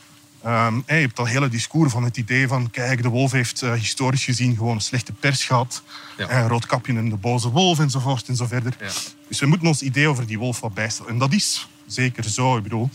Ehm, 0.42 0.76
je 0.76 0.94
hebt 0.94 1.18
al 1.18 1.25
hele 1.25 1.49
discours 1.49 1.92
van 1.92 2.04
het 2.04 2.16
idee 2.16 2.49
van, 2.49 2.71
kijk, 2.71 3.02
de 3.02 3.09
wolf 3.09 3.32
heeft 3.32 3.62
uh, 3.62 3.73
historisch 3.73 4.25
gezien 4.25 4.56
gewoon 4.56 4.75
een 4.75 4.80
slechte 4.80 5.12
pers 5.12 5.44
gehad. 5.44 5.82
Ja. 6.16 6.30
Uh, 6.30 6.47
Roodkapje 6.47 6.97
en 6.97 7.09
de 7.09 7.16
boze 7.16 7.50
wolf 7.50 7.78
enzovoort 7.78 8.28
en 8.28 8.37
zo 8.37 8.47
verder. 8.47 8.76
Ja. 8.80 8.90
Dus 9.28 9.40
we 9.40 9.47
moeten 9.47 9.68
ons 9.68 9.82
idee 9.82 10.09
over 10.09 10.26
die 10.26 10.38
wolf 10.38 10.61
wat 10.61 10.75
bijstellen. 10.75 11.12
En 11.12 11.18
dat 11.18 11.32
is 11.32 11.68
zeker 11.87 12.25
zo. 12.25 12.56
Ik 12.56 12.62
bedoel, 12.62 12.90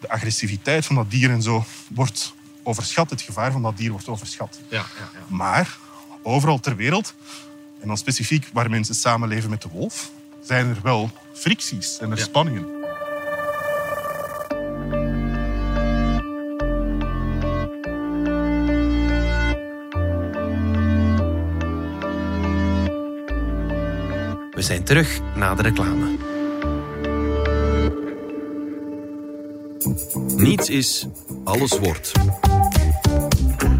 de 0.00 0.08
agressiviteit 0.08 0.86
van 0.86 0.96
dat 0.96 1.10
dier 1.10 1.30
en 1.30 1.42
zo 1.42 1.64
wordt 1.88 2.34
overschat. 2.62 3.10
Het 3.10 3.22
gevaar 3.22 3.52
van 3.52 3.62
dat 3.62 3.76
dier 3.76 3.90
wordt 3.90 4.08
overschat. 4.08 4.60
Ja, 4.68 4.76
ja, 4.76 4.84
ja. 5.12 5.36
Maar 5.36 5.76
overal 6.22 6.60
ter 6.60 6.76
wereld, 6.76 7.14
en 7.80 7.88
dan 7.88 7.96
specifiek 7.96 8.50
waar 8.52 8.70
mensen 8.70 8.94
samenleven 8.94 9.50
met 9.50 9.62
de 9.62 9.68
wolf, 9.68 10.10
zijn 10.44 10.68
er 10.68 10.76
wel 10.82 11.10
fricties 11.32 11.98
en 11.98 12.10
er 12.10 12.18
spanningen. 12.18 12.66
We 24.50 24.62
zijn 24.62 24.84
terug 24.84 25.20
na 25.34 25.54
de 25.54 25.62
reclame. 25.62 26.16
Niets 30.36 30.68
is, 30.68 31.06
alles 31.44 31.78
wordt. 31.78 32.12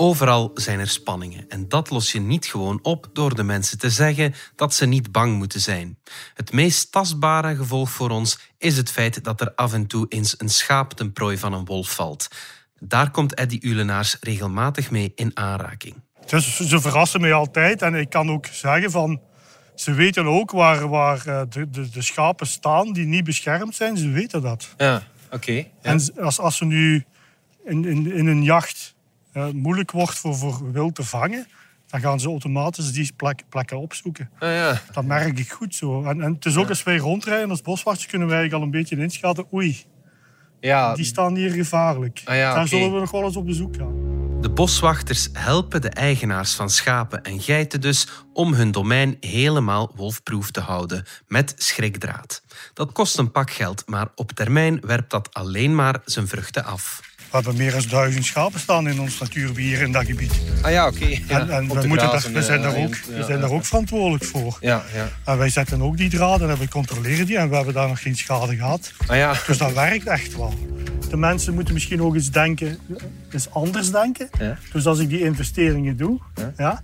Overal 0.00 0.50
zijn 0.54 0.78
er 0.78 0.88
spanningen 0.88 1.48
en 1.48 1.68
dat 1.68 1.90
los 1.90 2.12
je 2.12 2.20
niet 2.20 2.46
gewoon 2.46 2.78
op 2.82 3.08
door 3.12 3.34
de 3.34 3.42
mensen 3.42 3.78
te 3.78 3.90
zeggen 3.90 4.34
dat 4.56 4.74
ze 4.74 4.86
niet 4.86 5.12
bang 5.12 5.36
moeten 5.36 5.60
zijn. 5.60 5.98
Het 6.34 6.52
meest 6.52 6.92
tastbare 6.92 7.56
gevolg 7.56 7.90
voor 7.90 8.10
ons 8.10 8.38
is 8.58 8.76
het 8.76 8.90
feit 8.90 9.24
dat 9.24 9.40
er 9.40 9.54
af 9.54 9.72
en 9.72 9.86
toe 9.86 10.06
eens 10.08 10.34
een 10.40 10.48
schaap 10.48 10.92
ten 10.92 11.12
prooi 11.12 11.38
van 11.38 11.52
een 11.52 11.64
wolf 11.64 11.94
valt. 11.94 12.28
Daar 12.78 13.10
komt 13.10 13.34
Eddy 13.34 13.58
Ulenaars 13.60 14.16
regelmatig 14.20 14.90
mee 14.90 15.12
in 15.14 15.30
aanraking. 15.36 15.94
Dus 16.26 16.56
ze 16.56 16.80
verrassen 16.80 17.20
mij 17.20 17.32
altijd 17.32 17.82
en 17.82 17.94
ik 17.94 18.10
kan 18.10 18.30
ook 18.30 18.46
zeggen 18.46 18.90
van... 18.90 19.20
Ze 19.74 19.92
weten 19.92 20.26
ook 20.26 20.50
waar, 20.50 20.88
waar 20.88 21.26
eh, 21.26 21.42
de, 21.48 21.70
de, 21.70 21.88
de 21.90 22.02
schapen 22.02 22.46
staan 22.46 22.92
die 22.92 23.06
niet 23.06 23.24
beschermd 23.24 23.74
zijn. 23.74 23.96
Ze 23.96 24.08
weten 24.08 24.42
dat. 24.42 24.74
Ja, 24.76 25.02
oké. 25.30 25.52
ja. 25.52 25.64
En 25.82 26.00
als, 26.20 26.38
als 26.38 26.56
ze 26.56 26.64
nu 26.64 27.04
in, 27.64 27.84
in, 27.84 28.12
in 28.12 28.26
een 28.26 28.42
jacht 28.42 28.96
eh, 29.38 29.52
moeilijk 29.52 29.90
wordt 29.90 30.18
voor, 30.18 30.36
voor 30.36 30.72
wild 30.72 30.94
te 30.94 31.04
vangen, 31.04 31.46
dan 31.86 32.00
gaan 32.00 32.20
ze 32.20 32.28
automatisch 32.28 32.92
die 32.92 33.12
plek, 33.16 33.42
plekken 33.48 33.78
opzoeken. 33.78 34.30
Ah, 34.38 34.48
ja. 34.48 34.80
Dat 34.92 35.04
merk 35.04 35.38
ik 35.38 35.52
goed 35.52 35.74
zo. 35.74 36.04
En, 36.04 36.22
en 36.22 36.34
het 36.34 36.44
is 36.44 36.56
ook 36.56 36.68
als 36.68 36.82
wij 36.82 36.96
rondrijden 36.96 37.50
als 37.50 37.62
boswachters 37.62 38.06
kunnen 38.06 38.28
wij 38.28 38.52
al 38.52 38.62
een 38.62 38.70
beetje 38.70 38.96
inschatten. 38.96 39.46
Oei, 39.52 39.84
ja, 40.60 40.94
die 40.94 41.04
staan 41.04 41.36
hier 41.36 41.50
gevaarlijk. 41.50 42.22
Ah 42.24 42.36
ja, 42.36 42.54
Daar 42.54 42.68
zullen 42.68 42.92
we 42.92 43.00
nog 43.00 43.10
wel 43.10 43.24
eens 43.24 43.36
op 43.36 43.46
bezoek 43.46 43.76
gaan. 43.76 44.06
De 44.40 44.50
boswachters 44.50 45.28
helpen 45.32 45.80
de 45.80 45.88
eigenaars 45.88 46.54
van 46.54 46.70
schapen 46.70 47.22
en 47.22 47.40
geiten 47.40 47.80
dus 47.80 48.08
om 48.32 48.52
hun 48.54 48.70
domein 48.70 49.16
helemaal 49.20 49.92
wolfproof 49.94 50.50
te 50.50 50.60
houden 50.60 51.04
met 51.26 51.54
schrikdraad. 51.56 52.42
Dat 52.74 52.92
kost 52.92 53.18
een 53.18 53.30
pak 53.30 53.50
geld, 53.50 53.82
maar 53.86 54.08
op 54.14 54.32
termijn 54.32 54.80
werpt 54.80 55.10
dat 55.10 55.34
alleen 55.34 55.74
maar 55.74 56.00
zijn 56.04 56.28
vruchten 56.28 56.64
af. 56.64 57.00
We 57.30 57.36
hebben 57.36 57.56
meer 57.56 57.70
dan 57.72 57.82
duizend 57.88 58.24
schapen 58.24 58.60
staan 58.60 58.88
in 58.88 59.00
ons 59.00 59.18
natuurbeheer 59.18 59.80
in 59.80 59.92
dat 59.92 60.04
gebied. 60.06 60.32
ah 60.62 60.70
ja, 60.70 60.86
oké. 60.86 61.06
Ja, 61.28 61.48
en 61.48 61.68
we, 61.68 61.86
moeten 61.86 61.90
grazen, 62.08 62.32
daar, 62.32 62.40
we 62.40 62.46
zijn, 62.46 62.64
eh, 62.64 62.70
daar 62.70 62.82
ook, 62.84 62.94
ja, 62.94 63.16
we 63.16 63.22
zijn 63.24 63.38
ja. 63.38 63.46
daar 63.46 63.50
ook 63.50 63.64
verantwoordelijk 63.64 64.24
voor. 64.24 64.56
Ja, 64.60 64.82
ja. 64.94 65.08
En 65.24 65.38
wij 65.38 65.48
zetten 65.48 65.82
ook 65.82 65.96
die 65.96 66.10
draden 66.10 66.50
en 66.50 66.58
we 66.58 66.68
controleren 66.68 67.26
die 67.26 67.36
en 67.36 67.48
we 67.48 67.56
hebben 67.56 67.74
daar 67.74 67.88
nog 67.88 68.02
geen 68.02 68.16
schade 68.16 68.56
gehad. 68.56 68.92
Ah 69.06 69.16
ja. 69.16 69.34
Dus 69.46 69.58
dat 69.58 69.72
werkt 69.72 70.06
echt 70.06 70.36
wel. 70.36 70.54
De 71.10 71.16
mensen 71.16 71.54
moeten 71.54 71.74
misschien 71.74 72.02
ook 72.02 72.14
eens 72.14 72.30
denken, 72.30 72.78
eens 73.30 73.50
anders 73.50 73.90
denken. 73.90 74.28
Ja. 74.38 74.58
Dus 74.72 74.86
als 74.86 74.98
ik 74.98 75.08
die 75.08 75.20
investeringen 75.24 75.96
doe, 75.96 76.20
Ja. 76.56 76.82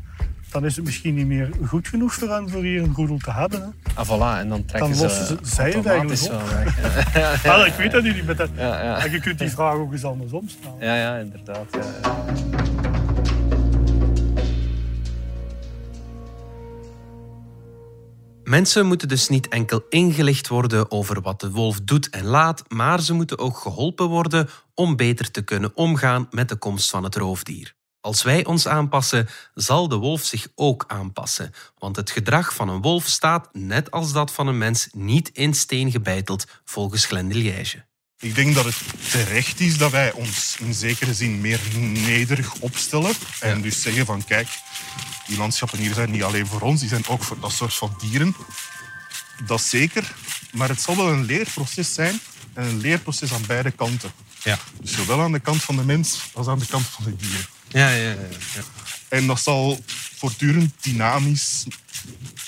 Dan 0.55 0.65
is 0.65 0.77
het 0.77 0.85
misschien 0.85 1.15
niet 1.15 1.27
meer 1.27 1.49
goed 1.67 1.89
genoeg 1.89 2.15
voor 2.15 2.29
hen 2.31 2.51
voor 2.51 2.63
hier 2.63 2.83
een 2.83 2.93
roedel 2.95 3.19
te 3.19 3.33
hebben. 3.33 3.61
Hè. 3.61 3.91
Ah, 4.01 4.07
voilà. 4.09 4.39
En 4.41 4.49
dan 4.49 4.65
trekken 4.65 4.91
Dan 4.91 5.01
lossen 5.03 5.27
ze 5.27 5.37
ze- 5.43 5.55
zij 5.55 5.71
het 5.71 5.87
eigenlijk 5.87 6.21
wel 6.21 6.39
weg. 6.49 7.43
Ja, 7.43 7.65
ik 7.71 7.73
weet 7.73 7.91
dat 7.93 8.03
niet 8.03 8.27
met 8.27 8.37
dat. 8.37 8.49
ja, 8.57 8.83
ja. 8.83 9.05
En 9.05 9.11
je 9.11 9.21
kunt 9.21 9.39
die 9.39 9.51
vraag 9.51 9.75
ook 9.75 9.93
eens 9.93 10.05
andersom 10.05 10.49
stellen. 10.49 10.77
Ja, 10.81 10.95
ja, 10.97 11.17
inderdaad. 11.17 11.67
Ja, 11.71 11.81
ja. 12.03 12.33
Mensen 18.45 18.87
moeten 18.87 19.09
dus 19.09 19.29
niet 19.29 19.49
enkel 19.49 19.83
ingelicht 19.89 20.49
worden 20.49 20.91
over 20.91 21.21
wat 21.21 21.41
de 21.41 21.51
wolf 21.51 21.81
doet 21.81 22.11
en 22.11 22.25
laat, 22.25 22.63
maar 22.69 23.01
ze 23.01 23.13
moeten 23.15 23.39
ook 23.39 23.57
geholpen 23.57 24.09
worden 24.09 24.49
om 24.75 24.97
beter 24.97 25.31
te 25.31 25.43
kunnen 25.43 25.77
omgaan 25.77 26.27
met 26.31 26.49
de 26.49 26.57
komst 26.57 26.91
van 26.91 27.05
het 27.05 27.17
roofdier. 27.17 27.75
Als 28.05 28.23
wij 28.23 28.45
ons 28.45 28.69
aanpassen, 28.69 29.29
zal 29.55 29.89
de 29.89 29.97
wolf 29.97 30.25
zich 30.25 30.49
ook 30.55 30.85
aanpassen, 30.87 31.55
want 31.79 31.97
het 31.97 32.11
gedrag 32.11 32.55
van 32.55 32.69
een 32.69 32.81
wolf 32.81 33.07
staat, 33.07 33.49
net 33.53 33.91
als 33.91 34.13
dat 34.13 34.33
van 34.33 34.47
een 34.47 34.59
mens, 34.59 34.89
niet 34.93 35.31
in 35.33 35.55
steen 35.55 35.91
gebeiteld, 35.91 36.47
volgens 36.65 37.07
Glendeliege. 37.07 37.85
Ik 38.19 38.35
denk 38.35 38.55
dat 38.55 38.65
het 38.65 38.77
terecht 39.11 39.61
is 39.61 39.79
dat 39.79 39.91
wij 39.91 40.13
ons 40.13 40.57
in 40.59 40.75
zekere 40.75 41.15
zin 41.15 41.41
meer 41.41 41.61
nederig 41.79 42.55
opstellen. 42.55 43.13
En 43.41 43.63
dus 43.63 43.83
zeggen 43.83 44.07
van 44.07 44.25
kijk, 44.25 44.49
die 45.27 45.37
landschappen 45.37 45.79
hier 45.79 45.95
zijn 45.95 46.11
niet 46.11 46.23
alleen 46.23 46.47
voor 46.47 46.61
ons, 46.61 46.81
die 46.81 46.89
zijn 46.89 47.07
ook 47.07 47.23
voor 47.23 47.41
dat 47.41 47.53
soort 47.53 47.75
van 47.75 47.97
dieren. 48.01 48.37
Dat 49.47 49.61
zeker. 49.61 50.15
Maar 50.53 50.69
het 50.69 50.81
zal 50.81 50.97
wel 50.97 51.09
een 51.09 51.25
leerproces 51.25 51.95
zijn. 51.95 52.21
En 52.55 52.65
een 52.65 52.81
leerproces 52.81 53.33
aan 53.33 53.47
beide 53.47 53.71
kanten. 53.71 54.13
Ja. 54.43 54.59
Dus 54.81 54.93
zowel 54.93 55.21
aan 55.21 55.33
de 55.33 55.41
kant 55.41 55.63
van 55.63 55.77
de 55.77 55.85
mens 55.85 56.21
als 56.33 56.47
aan 56.47 56.59
de 56.59 56.67
kant 56.67 56.87
van 56.87 57.05
de 57.05 57.17
dieren. 57.17 57.54
Ja, 57.75 57.89
ja, 57.89 58.11
ja, 58.11 58.17
ja. 58.55 58.63
En 59.09 59.27
dat 59.27 59.41
zal 59.41 59.81
voortdurend 60.17 60.73
dynamisch 60.81 61.67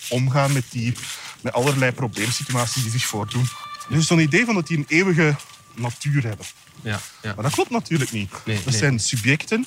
omgaan 0.09 0.52
met, 0.52 0.64
die, 0.71 0.95
met 1.40 1.52
allerlei 1.52 1.92
probleemsituaties 1.92 2.83
die 2.83 2.90
zich 2.90 3.04
voordoen. 3.04 3.49
Dus 3.88 4.06
zo'n 4.06 4.18
idee 4.18 4.45
van 4.45 4.54
dat 4.54 4.66
die 4.66 4.76
een 4.76 4.85
eeuwige 4.88 5.37
natuur 5.75 6.23
hebben. 6.23 6.47
ja, 6.83 7.00
ja. 7.23 7.35
Maar 7.35 7.45
dat 7.45 7.52
klopt 7.52 7.71
natuurlijk 7.71 8.12
niet. 8.12 8.30
Nee, 8.45 8.56
dat 8.56 8.64
nee. 8.64 8.78
zijn 8.78 8.99
subjecten 8.99 9.66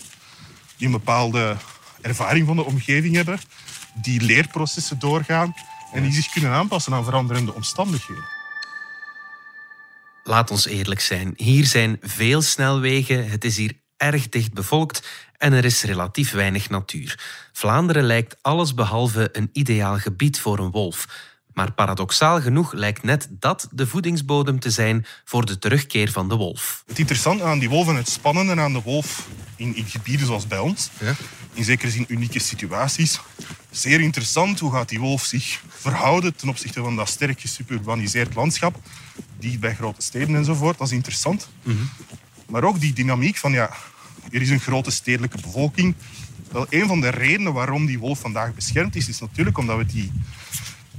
die 0.78 0.86
een 0.86 0.94
bepaalde 0.94 1.58
ervaring 2.01 2.48
van 2.48 2.56
de 2.56 2.63
omgeving 2.66 3.16
hebben, 3.16 3.39
die 4.01 4.22
leerprocessen 4.22 5.00
doorgaan 5.00 5.56
en 5.94 6.04
die 6.04 6.13
zich 6.13 6.30
kunnen 6.30 6.51
aanpassen 6.51 6.94
aan 6.94 7.04
veranderende 7.04 7.54
omstandigheden. 7.54 8.28
Laat 10.24 10.51
ons 10.51 10.66
eerlijk 10.66 11.01
zijn, 11.01 11.34
hier 11.36 11.66
zijn 11.66 11.98
veel 12.01 12.42
snelwegen, 12.42 13.30
het 13.30 13.46
is 13.46 13.58
hier 13.58 13.74
erg 14.00 14.29
dicht 14.29 14.53
bevolkt 14.53 15.08
en 15.38 15.53
er 15.53 15.65
is 15.65 15.84
relatief 15.84 16.32
weinig 16.32 16.70
natuur. 16.70 17.20
Vlaanderen 17.53 18.03
lijkt 18.03 18.36
allesbehalve 18.41 19.29
een 19.32 19.50
ideaal 19.53 19.98
gebied 19.98 20.39
voor 20.39 20.60
een 20.60 20.72
wolf. 20.72 21.06
Maar 21.53 21.72
paradoxaal 21.72 22.41
genoeg 22.41 22.74
lijkt 22.74 23.03
net 23.03 23.27
dat 23.29 23.68
de 23.72 23.88
voedingsbodem 23.88 24.60
te 24.60 24.70
zijn 24.72 25.06
voor 25.25 25.46
de 25.46 25.60
terugkeer 25.60 26.12
van 26.12 26.29
de 26.29 26.36
wolf. 26.36 26.84
Het 26.88 27.00
interessante 27.00 27.44
aan 27.44 27.60
die 27.60 27.70
wolf 27.70 27.88
en 27.88 27.96
het 27.96 28.10
spannende 28.10 28.62
aan 28.62 28.74
de 28.74 28.82
wolf 28.82 29.27
in, 29.56 29.75
in 29.75 29.86
gebieden 29.86 30.25
zoals 30.27 30.48
bij 30.48 30.60
ons, 30.60 30.89
Ja. 31.00 31.15
in 31.53 31.63
zekere 31.63 31.91
zin 31.91 32.06
unieke 32.08 32.39
situaties, 32.39 33.20
zeer 33.72 34.00
interessant 34.00 34.60
hoe 34.60 34.72
gaat 34.72 34.89
die 34.89 35.00
wolf 35.00 35.24
zich 35.25 35.62
verhouden 35.68 36.36
ten 36.36 36.50
opzichte 36.50 36.82
van 36.82 36.96
dat 36.96 37.10
sterk 37.10 37.39
gesuburbaniseerd 37.41 38.36
landschap, 38.36 38.75
die 39.39 39.60
bij 39.60 39.75
grote 39.75 40.01
steden 40.01 40.36
enzovoort. 40.36 40.77
Dat 40.77 40.88
is 40.88 40.94
interessant. 40.94 41.50
Maar 42.48 42.63
ook 42.63 42.79
die 42.79 42.94
dynamiek 42.94 43.38
van 43.38 43.51
ja, 43.51 43.70
er 44.31 44.41
is 44.41 44.50
een 44.50 44.59
grote 44.59 44.91
stedelijke 44.91 45.38
bevolking. 45.41 45.95
Wel, 46.51 46.65
een 46.69 46.88
van 46.88 47.01
de 47.01 47.09
redenen 47.09 47.53
waarom 47.53 47.86
die 47.86 48.00
wolf 48.00 48.19
vandaag 48.19 48.55
beschermd 48.55 48.95
is, 48.95 49.07
is 49.07 49.19
natuurlijk 49.19 49.57
omdat 49.57 49.77
we 49.77 49.86
die 49.86 50.12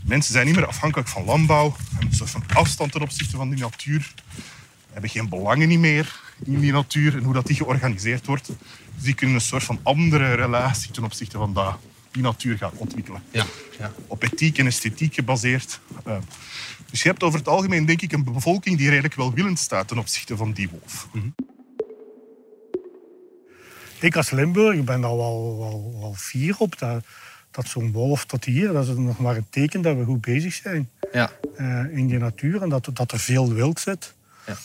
mensen 0.05 0.33
zijn 0.33 0.47
niet 0.47 0.55
meer 0.55 0.67
afhankelijk 0.67 1.09
van 1.09 1.25
landbouw, 1.25 1.77
hebben 1.91 2.09
een 2.09 2.17
soort 2.17 2.31
van 2.31 2.43
afstand 2.55 2.93
ten 2.93 3.03
opzichte 3.03 3.37
van 3.37 3.51
die 3.51 3.59
natuur, 3.59 4.15
hebben 4.93 5.11
geen 5.11 5.29
belangen 5.29 5.69
niet 5.69 5.79
meer 5.79 6.21
in 6.45 6.61
die 6.61 6.73
natuur 6.73 7.17
en 7.17 7.23
hoe 7.23 7.35
dat 7.35 7.47
die 7.47 7.57
georganiseerd 7.57 8.27
wordt. 8.27 8.47
Dus 8.95 9.05
die 9.05 9.15
kunnen 9.15 9.37
een 9.37 9.43
soort 9.43 9.65
van 9.65 9.81
andere 9.83 10.35
relatie 10.35 10.91
ten 10.91 11.05
opzichte 11.05 11.39
van 11.39 11.55
dat, 11.55 11.79
die 12.11 12.23
natuur 12.23 12.57
gaan 12.57 12.73
ontwikkelen. 12.75 13.23
Ja, 13.31 13.47
ja. 13.79 13.93
Op 14.07 14.23
ethiek 14.23 14.59
en 14.59 14.67
esthetiek 14.67 15.15
gebaseerd. 15.15 15.81
Eh, 16.05 16.17
dus 16.91 17.03
je 17.03 17.09
hebt 17.09 17.23
over 17.23 17.39
het 17.39 17.49
algemeen 17.49 17.87
denk 17.87 18.03
ik 18.03 18.13
een 18.13 18.25
bevolking 18.25 18.79
die 18.79 18.89
redelijk 18.89 19.15
welwillend 19.15 19.59
staat 19.59 19.89
ten 19.89 19.99
opzichte 19.99 20.37
van 20.37 20.53
die 20.53 20.69
wolf. 20.69 21.09
Ik 24.01 24.17
als 24.17 24.31
Limburg 24.31 24.85
ben 24.85 25.01
daar 25.01 25.17
wel, 25.17 25.57
wel, 25.59 25.97
wel 26.01 26.15
fier 26.17 26.55
op. 26.59 26.79
Dat, 26.79 27.05
dat 27.51 27.67
zo'n 27.69 27.93
wolf 27.93 28.25
tot 28.25 28.45
hier, 28.45 28.73
dat 28.73 28.89
is 28.89 28.95
nog 28.97 29.19
maar 29.19 29.37
een 29.37 29.47
teken 29.51 29.83
dat 29.83 29.97
we 29.97 30.05
goed 30.05 30.21
bezig 30.21 30.55
zijn 30.55 30.91
ja. 31.13 31.31
eh, 31.57 31.85
in 31.99 32.07
die 32.07 32.19
natuur. 32.19 32.63
En 32.63 32.69
dat, 32.69 32.89
dat 32.93 33.13
er 33.13 33.19
veel 33.19 33.53
wild 33.53 33.81
zit. 33.81 34.15
Ja. 34.47 34.57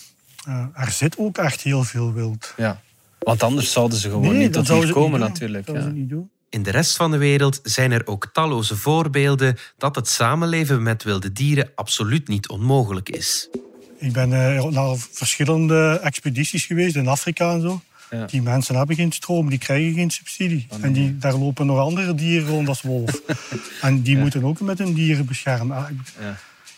Eh, 0.46 0.84
er 0.86 0.92
zit 0.92 1.18
ook 1.18 1.38
echt 1.38 1.62
heel 1.62 1.84
veel 1.84 2.14
wild. 2.14 2.54
ja. 2.58 2.82
Want 3.20 3.44
anders 3.44 3.72
zouden 3.72 3.98
ze 3.98 4.10
gewoon 4.10 4.38
niet 4.38 4.54
tot 4.54 4.68
hier 4.68 4.92
komen, 4.94 5.20
natuurlijk. 5.20 5.66
Dat 5.66 5.76
zouden 5.76 5.84
Ja. 5.94 5.96
ze 5.96 6.02
niet 6.02 6.10
doen. 6.10 6.30
In 6.50 6.64
de 6.64 6.72
rest 6.72 6.96
van 6.96 7.12
de 7.12 7.18
wereld 7.18 7.60
zijn 7.64 7.92
er 7.92 8.02
ook 8.08 8.30
talloze 8.34 8.76
voorbeelden 8.76 9.58
dat 9.78 9.96
het 9.96 10.08
samenleven 10.08 10.84
met 10.84 11.04
wilde 11.04 11.32
dieren 11.32 11.72
absoluut 11.76 12.28
niet 12.28 12.50
onmogelijk 12.50 13.10
is. 13.10 13.50
Ik 13.98 14.12
ben 14.14 14.34
eh, 14.34 14.64
naar 14.66 14.96
verschillende 15.12 16.00
expedities 16.04 16.66
geweest 16.66 16.96
in 16.96 17.08
Afrika 17.08 17.52
en 17.54 17.62
zo. 17.62 17.82
Ja. 18.12 18.26
Die 18.26 18.42
mensen 18.42 18.76
hebben 18.76 18.96
geen 18.96 19.12
stroom, 19.12 19.50
die 19.50 19.58
krijgen 19.60 19.94
geen 19.94 20.10
subsidie. 20.10 20.68
En 20.82 20.94
die, 20.94 21.18
daar 21.18 21.36
lopen 21.36 21.66
nog 21.66 21.80
andere 21.80 22.16
dieren 22.16 22.48
rond 22.50 22.68
als 22.68 22.82
wolf. 22.82 23.22
en 23.82 24.02
die 24.02 24.18
moeten 24.18 24.44
ook 24.44 24.60
met 24.60 24.78
hun 24.78 24.94
dieren 24.94 25.26
beschermen. 25.26 25.78
Ah, 25.78 25.90
Ja. 26.20 26.36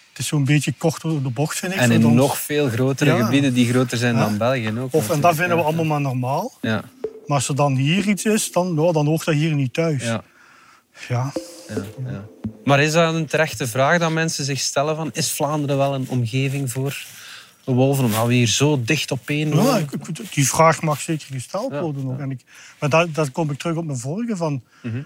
Het 0.09 0.25
is 0.25 0.31
zo'n 0.31 0.45
beetje 0.45 0.73
kort 0.77 1.01
door 1.01 1.23
de 1.23 1.29
bocht, 1.29 1.57
vind 1.57 1.73
ik. 1.73 1.79
En 1.79 1.91
in 1.91 2.05
ons. 2.05 2.15
nog 2.15 2.37
veel 2.37 2.69
grotere 2.69 3.23
gebieden 3.23 3.53
die 3.53 3.69
groter 3.69 3.97
zijn 3.97 4.15
dan 4.15 4.37
België 4.37 4.79
ook. 4.79 4.93
Of, 4.93 5.09
en 5.09 5.21
dat 5.21 5.35
vinden 5.35 5.57
we 5.57 5.63
allemaal 5.63 5.85
maar 5.85 6.01
normaal. 6.01 6.53
Ja, 6.61 6.83
Maar 7.01 7.37
als 7.37 7.47
er 7.47 7.55
dan 7.55 7.75
hier 7.75 8.07
iets 8.07 8.25
is, 8.25 8.51
dan, 8.51 8.73
nou, 8.73 8.93
dan 8.93 9.05
hoort 9.05 9.25
dat 9.25 9.35
hier 9.35 9.53
niet 9.53 9.73
thuis. 9.73 10.03
ja, 10.03 10.23
ja. 11.07 11.31
Maar 12.63 12.81
is 12.81 12.91
dat 12.91 13.13
een 13.13 13.25
terechte 13.25 13.67
vraag 13.67 13.99
dat 13.99 14.11
mensen 14.11 14.45
zich 14.45 14.59
stellen? 14.59 14.95
Van, 14.95 15.09
is 15.13 15.31
Vlaanderen 15.31 15.77
wel 15.77 15.93
een 15.93 16.05
omgeving 16.09 16.71
voor 16.71 17.05
wolven, 17.75 18.03
omdat 18.03 18.27
we 18.27 18.33
hier 18.33 18.47
zo 18.47 18.81
dicht 18.83 19.11
op 19.11 19.19
één 19.29 19.55
Ja, 19.55 19.85
die 20.33 20.47
vraag 20.47 20.81
mag 20.81 21.01
zeker 21.01 21.27
gesteld 21.31 21.71
Ja, 21.71 21.81
worden. 21.81 22.07
Ook. 22.07 22.19
En 22.19 22.31
ik, 22.31 22.41
maar 22.79 22.89
daar, 22.89 23.11
daar 23.11 23.29
kom 23.31 23.51
ik 23.51 23.57
terug 23.59 23.75
op 23.75 23.85
mijn 23.85 23.97
vorige. 23.97 24.35
Van, 24.35 24.63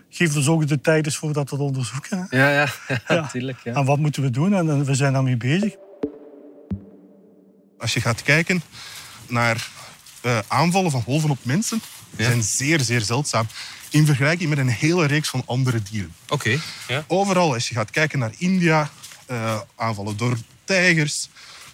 Geef 0.09 0.35
er 0.35 0.43
zo 0.43 0.65
de 0.65 0.81
tijd 0.81 1.05
eens 1.05 1.17
voor 1.17 1.33
dat 1.33 1.49
we 1.49 1.55
het 1.55 1.65
onderzoeken. 1.65 2.27
Hè. 2.29 2.37
Ja, 2.37 2.49
ja, 2.49 2.73
ja, 2.87 3.01
Ja. 3.07 3.21
natuurlijk. 3.21 3.59
Ja. 3.63 3.73
En 3.73 3.85
wat 3.85 3.99
moeten 3.99 4.21
we 4.21 4.29
doen? 4.29 4.53
En, 4.53 4.69
en 4.69 4.85
we 4.85 4.95
zijn 4.95 5.13
daarmee 5.13 5.37
bezig. 5.37 5.73
Als 7.77 7.93
je 7.93 8.01
gaat 8.01 8.21
kijken 8.23 8.61
naar 9.27 9.67
eh, 10.21 10.39
aanvallen 10.47 10.91
van 10.91 11.03
wolven 11.05 11.29
op 11.29 11.37
mensen, 11.41 11.81
die 12.15 12.25
zijn 12.25 12.43
zeer, 12.43 12.79
zeer 12.79 13.01
zeldzaam. 13.01 13.47
In 13.89 14.05
vergelijking 14.05 14.49
met 14.49 14.57
een 14.57 14.67
hele 14.67 15.05
reeks 15.05 15.29
van 15.29 15.43
andere 15.45 15.81
dieren. 15.91 16.13
Oké. 16.29 16.57
Ja. 16.87 17.03
Overal, 17.07 17.53
als 17.53 17.69
je 17.69 17.75
gaat 17.75 17.89
kijken 17.91 18.19
naar 18.19 18.31
India, 18.37 18.89
eh, 19.25 19.59
aanvallen 19.75 20.17
door 20.17 20.37
tijgers, 20.63 21.29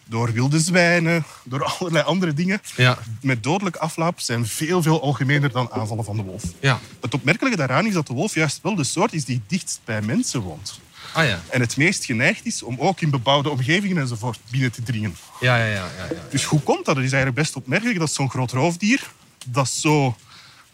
door 0.10 0.32
wilde 0.34 0.60
zwijnen, 0.60 1.26
door 1.44 1.64
allerlei 1.64 2.04
andere 2.06 2.34
dingen, 2.34 2.62
Ja. 2.76 2.98
met 3.22 3.44
dodelijk 3.44 3.76
afloop 3.76 4.20
zijn 4.20 4.46
veel, 4.48 4.82
veel 4.82 5.02
algemener 5.02 5.52
dan 5.52 5.72
aanvallen 5.72 6.04
van 6.04 6.16
de 6.16 6.24
wolf. 6.24 6.44
Ja. 6.60 6.80
Het 7.02 7.14
opmerkelijke 7.14 7.58
daaraan 7.58 7.86
is 7.86 7.94
dat 7.94 8.08
de 8.08 8.14
wolf 8.14 8.34
juist 8.34 8.60
wel 8.62 8.76
de 8.76 8.84
soort 8.84 9.14
is 9.14 9.26
die 9.26 9.42
dichtst 9.48 9.80
bij 9.86 10.02
mensen 10.02 10.40
woont. 10.42 10.80
Ah 11.14 11.26
ja. 11.26 11.42
En 11.50 11.62
het 11.62 11.78
meest 11.78 12.06
geneigd 12.06 12.46
is 12.46 12.64
om 12.64 12.76
ook 12.80 13.02
in 13.02 13.10
bebouwde 13.10 13.50
omgevingen 13.50 13.98
enzovoort 13.98 14.40
binnen 14.50 14.72
te 14.72 14.84
dringen. 14.84 15.16
Ja, 15.40 15.58
ja, 15.58 15.66
ja. 15.66 15.74
ja, 15.74 16.06
ja. 16.10 16.22
Dus 16.30 16.44
hoe 16.44 16.62
komt 16.62 16.86
dat? 16.86 16.96
Het 16.96 17.06
is 17.06 17.12
eigenlijk 17.12 17.42
best 17.42 17.56
opmerkelijk 17.56 18.00
dat 18.00 18.12
zo'n 18.14 18.30
groot 18.30 18.52
roofdier, 18.52 19.02
dat 19.46 19.70
zo 19.70 20.16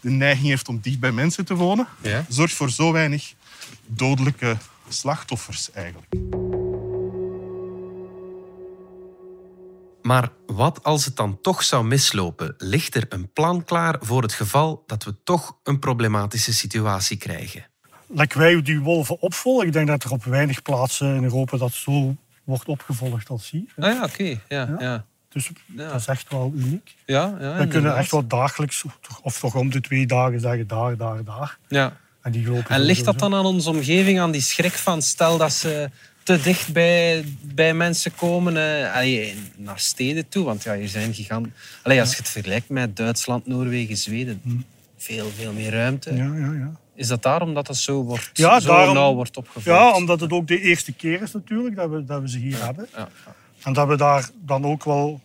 de 0.00 0.10
neiging 0.10 0.46
heeft 0.48 0.68
om 0.68 0.78
dicht 0.82 0.98
bij 1.00 1.12
mensen 1.12 1.44
te 1.44 1.54
wonen, 1.54 1.86
zorgt 2.28 2.54
voor 2.54 2.70
zo 2.70 2.92
weinig 2.92 3.32
dodelijke 3.86 4.56
slachtoffers 4.88 5.70
eigenlijk. 5.72 6.06
Maar 10.04 10.28
wat 10.46 10.82
als 10.82 11.04
het 11.04 11.16
dan 11.16 11.40
toch 11.40 11.62
zou 11.62 11.84
mislopen? 11.84 12.54
Ligt 12.58 12.94
er 12.94 13.06
een 13.08 13.32
plan 13.32 13.64
klaar 13.64 13.96
voor 14.00 14.22
het 14.22 14.32
geval 14.32 14.82
dat 14.86 15.04
we 15.04 15.14
toch 15.24 15.56
een 15.62 15.78
problematische 15.78 16.54
situatie 16.54 17.16
krijgen? 17.16 17.66
Like 18.06 18.38
wij 18.38 18.62
die 18.62 18.80
wolven 18.80 19.20
opvolgen, 19.20 19.66
ik 19.66 19.72
denk 19.72 19.86
dat 19.86 20.04
er 20.04 20.10
op 20.10 20.24
weinig 20.24 20.62
plaatsen 20.62 21.14
in 21.16 21.22
Europa 21.22 21.56
dat 21.56 21.72
zo 21.72 22.16
wordt 22.44 22.64
opgevolgd 22.64 23.28
als 23.28 23.50
hier. 23.50 23.72
Ah 23.78 23.92
ja, 23.94 24.04
oké. 24.04 24.24
Ja, 24.24 24.38
ja. 24.48 24.76
Ja, 24.78 25.04
Dus 25.28 25.50
Ja. 25.66 25.88
dat 25.88 26.00
is 26.00 26.06
echt 26.06 26.30
wel 26.30 26.52
uniek. 26.56 26.94
ja, 27.06 27.36
We 27.58 27.68
kunnen 27.68 27.96
echt 27.96 28.10
wel 28.10 28.26
dagelijks, 28.26 28.84
of 29.22 29.38
toch 29.40 29.54
om 29.54 29.70
de 29.70 29.80
twee 29.80 30.06
dagen 30.06 30.40
zeggen 30.40 30.66
daar, 30.66 30.96
daar, 30.96 31.24
daar. 31.24 31.58
Ja. 31.68 31.96
En, 32.22 32.32
die 32.32 32.62
En 32.68 32.80
ligt 32.80 33.04
dat 33.04 33.18
dan 33.18 33.34
aan 33.34 33.44
onze 33.46 33.70
omgeving, 33.70 34.20
aan 34.20 34.30
die 34.30 34.40
schrik 34.40 34.72
van 34.72 35.02
stel 35.02 35.38
dat 35.38 35.52
ze 35.52 35.90
te 36.24 36.40
dicht 36.40 36.72
bij, 36.72 37.24
bij 37.42 37.74
mensen 37.74 38.14
komen, 38.14 38.56
eh, 38.82 38.94
allee, 38.94 39.34
naar 39.56 39.78
steden 39.78 40.28
toe? 40.28 40.44
Want 40.44 40.62
ja, 40.62 40.74
hier 40.76 40.88
zijn 40.88 41.14
gigant... 41.14 41.48
Allee, 41.82 42.00
als 42.00 42.10
je 42.10 42.16
het 42.16 42.28
vergelijkt 42.28 42.68
met 42.68 42.96
Duitsland, 42.96 43.46
Noorwegen, 43.46 43.96
Zweden, 43.96 44.64
veel, 44.96 45.30
veel 45.36 45.52
meer 45.52 45.70
ruimte. 45.70 46.10
Hm. 46.10 46.16
Ja, 46.16 46.46
ja, 46.46 46.52
ja. 46.52 46.72
Is 46.94 47.08
dat 47.08 47.22
daarom 47.22 47.54
dat 47.54 47.66
dat 47.66 47.76
zo, 47.76 48.02
wordt, 48.02 48.30
Ja, 48.32 48.60
zo 48.60 48.68
daarom- 48.68 48.94
nauw 48.94 49.14
wordt 49.14 49.36
opgevolgd? 49.36 49.66
Ja, 49.78 49.92
omdat 49.94 50.20
het 50.20 50.32
ook 50.32 50.46
de 50.48 50.60
eerste 50.60 50.92
keer 50.92 51.22
is 51.22 51.32
natuurlijk 51.32 51.76
dat 51.76 51.90
we, 51.90 52.04
dat 52.04 52.20
we 52.20 52.28
ze 52.28 52.38
hier 52.38 52.64
hebben. 52.64 52.88
Ja, 52.96 53.08
En 53.62 53.72
dat 53.72 53.88
we 53.88 53.96
daar 53.96 54.28
dan 54.44 54.64
ook 54.64 54.84
wel 54.84 55.20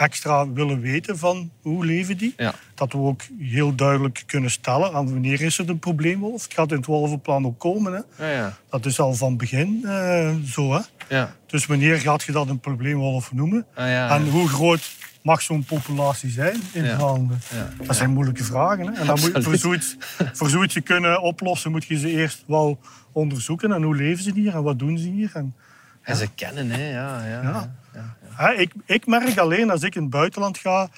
extra 0.00 0.52
willen 0.52 0.80
weten 0.80 1.18
van 1.18 1.50
hoe 1.62 1.84
leven 1.84 2.16
die. 2.16 2.34
ja. 2.36 2.54
Dat 2.74 2.92
we 2.92 2.98
ook 2.98 3.20
heel 3.38 3.74
duidelijk 3.74 4.22
kunnen 4.26 4.50
stellen 4.50 4.92
aan 4.92 5.10
wanneer 5.12 5.40
is 5.40 5.56
het 5.56 5.68
een 5.68 5.78
probleemwolf. 5.78 6.42
Het 6.42 6.54
gaat 6.54 6.70
in 6.70 6.76
het 6.76 6.86
wolvenplan 6.86 7.46
ook 7.46 7.58
komen. 7.58 7.92
Hè. 7.92 8.26
Ja, 8.26 8.32
ja. 8.32 8.56
Dat 8.70 8.86
is 8.86 9.00
al 9.00 9.14
van 9.14 9.36
begin 9.36 9.80
eh, 9.84 10.34
zo. 10.46 10.72
Hè. 10.72 10.80
ja. 11.16 11.34
Dus 11.46 11.66
wanneer 11.66 11.96
gaat 11.96 12.22
je 12.22 12.32
dat 12.32 12.48
een 12.48 12.60
probleemwolf 12.60 13.32
noemen? 13.32 13.66
Ah, 13.74 14.12
En 14.12 14.28
hoe 14.28 14.48
groot 14.48 14.90
mag 15.22 15.42
zo'n 15.42 15.64
populatie 15.64 16.30
zijn 16.30 16.60
in 16.72 16.84
Ja. 16.84 16.98
Vlaanderen? 16.98 17.42
Ja. 17.54 17.84
Dat 17.86 17.96
zijn 17.96 18.10
moeilijke 18.10 18.44
vragen. 18.44 18.86
Hè? 18.86 18.92
En 19.00 19.06
dan 19.06 19.20
moet, 19.20 19.44
voor, 19.44 19.56
zoiets, 19.56 19.96
voor 20.32 20.48
zoiets 20.48 20.74
te 20.74 20.80
kunnen 20.80 21.22
oplossen, 21.22 21.70
moet 21.70 21.84
je 21.84 21.98
ze 21.98 22.08
eerst 22.10 22.44
wel 22.46 22.78
onderzoeken. 23.12 23.72
En 23.72 23.82
hoe 23.82 23.96
leven 23.96 24.24
ze 24.24 24.32
hier 24.32 24.54
en 24.54 24.62
wat 24.62 24.78
doen 24.78 24.98
ze 24.98 25.08
hier? 25.08 25.30
En, 25.34 25.54
En 26.02 26.16
ze 26.16 26.28
kennen, 26.34 26.70
hè. 26.70 26.90
Ja, 26.90 27.26
ja, 27.26 27.70
ja. 27.92 28.50
Ik, 28.50 28.72
ik 28.84 29.06
merk 29.06 29.38
alleen 29.38 29.70
als 29.70 29.82
ik 29.82 29.94
in 29.94 30.02
het 30.02 30.10
buitenland 30.10 30.58
ga, 30.58 30.88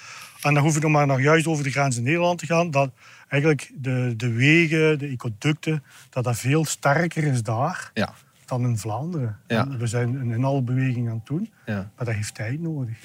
en 0.41 0.55
dan 0.55 0.63
hoef 0.63 0.77
ik 0.77 0.83
nog 0.83 0.91
maar 0.91 1.07
nog 1.07 1.21
juist 1.21 1.47
over 1.47 1.65
de 1.65 1.71
grens 1.71 1.97
in 1.97 2.03
Nederland 2.03 2.39
te 2.39 2.47
gaan, 2.47 2.71
dat 2.71 2.91
eigenlijk 3.29 3.71
de, 3.75 4.15
de 4.17 4.33
wegen, 4.33 4.99
de 4.99 5.07
ecoducten, 5.07 5.83
dat 6.11 6.25
dat 6.25 6.39
veel 6.39 6.65
sterker 6.65 7.25
is 7.25 7.43
daar 7.43 7.91
ja. 7.95 8.15
dan 8.45 8.65
in 8.65 8.79
Vlaanderen. 8.79 9.39
Ja. 9.47 9.69
We 9.69 9.87
zijn 9.87 10.15
een 10.15 10.31
inhaalbeweging 10.31 11.09
aan 11.09 11.15
het 11.15 11.27
doen, 11.27 11.53
ja. 11.67 11.91
maar 11.97 12.07
dat 12.07 12.15
heeft 12.15 12.35
tijd 12.35 12.61
nodig. 12.61 12.97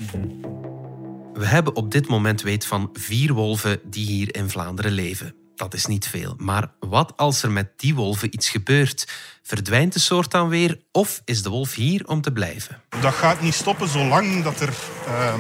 We 1.34 1.46
hebben 1.46 1.76
op 1.76 1.92
dit 1.92 2.08
moment 2.08 2.42
weet 2.42 2.66
van 2.66 2.90
vier 2.94 3.34
wolven 3.34 3.80
die 3.84 4.06
hier 4.06 4.36
in 4.36 4.50
Vlaanderen 4.50 4.92
leven. 4.92 5.34
Dat 5.58 5.74
is 5.74 5.86
niet 5.86 6.08
veel. 6.08 6.34
Maar 6.38 6.72
wat 6.80 7.14
als 7.16 7.44
er 7.44 7.52
met 7.52 7.70
die 7.76 7.96
wolven 7.96 8.34
iets 8.34 8.50
gebeurt? 8.50 9.08
Verdwijnt 9.44 9.94
de 9.94 10.00
soort 10.00 10.32
dan 10.32 10.50
weer 10.50 10.80
of 10.92 11.22
is 11.26 11.44
de 11.44 11.50
wolf 11.50 11.74
hier 11.74 12.08
om 12.08 12.22
te 12.22 12.32
blijven? 12.32 12.82
Dat 13.02 13.14
gaat 13.14 13.42
niet 13.42 13.54
stoppen 13.54 13.88
zolang 13.90 14.44
dat 14.44 14.60
er, 14.60 14.74
ehm, 15.08 15.40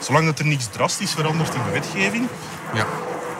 zolang 0.00 0.26
dat 0.26 0.38
er 0.38 0.44
niets 0.46 0.68
drastisch 0.70 1.10
verandert 1.10 1.54
in 1.54 1.62
de 1.64 1.70
wetgeving. 1.70 2.28
Ja. 2.74 2.86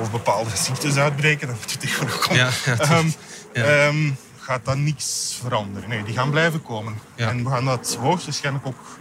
Of 0.00 0.10
bepaalde 0.10 0.50
ziektes 0.56 0.96
uitbreken, 0.96 1.46
dan 1.46 1.56
moet 1.60 1.70
je 1.70 1.78
tegen 1.78 2.06
nog 2.06 2.18
komen. 2.18 2.36
Ja, 2.36 2.50
ja, 2.64 2.78
Ehm, 2.78 3.08
Ja. 3.52 3.64
ehm, 3.64 4.10
gaat 4.38 4.64
dat 4.64 4.76
niets 4.76 5.38
veranderen. 5.42 5.88
Nee, 5.88 6.02
die 6.04 6.14
gaan 6.14 6.30
blijven 6.30 6.62
komen. 6.62 6.98
Ja. 7.16 7.28
En 7.28 7.44
we 7.44 7.50
gaan 7.50 7.64
dat 7.64 7.96
hoogstwaarschijnlijk 8.00 8.66
ook 8.66 8.98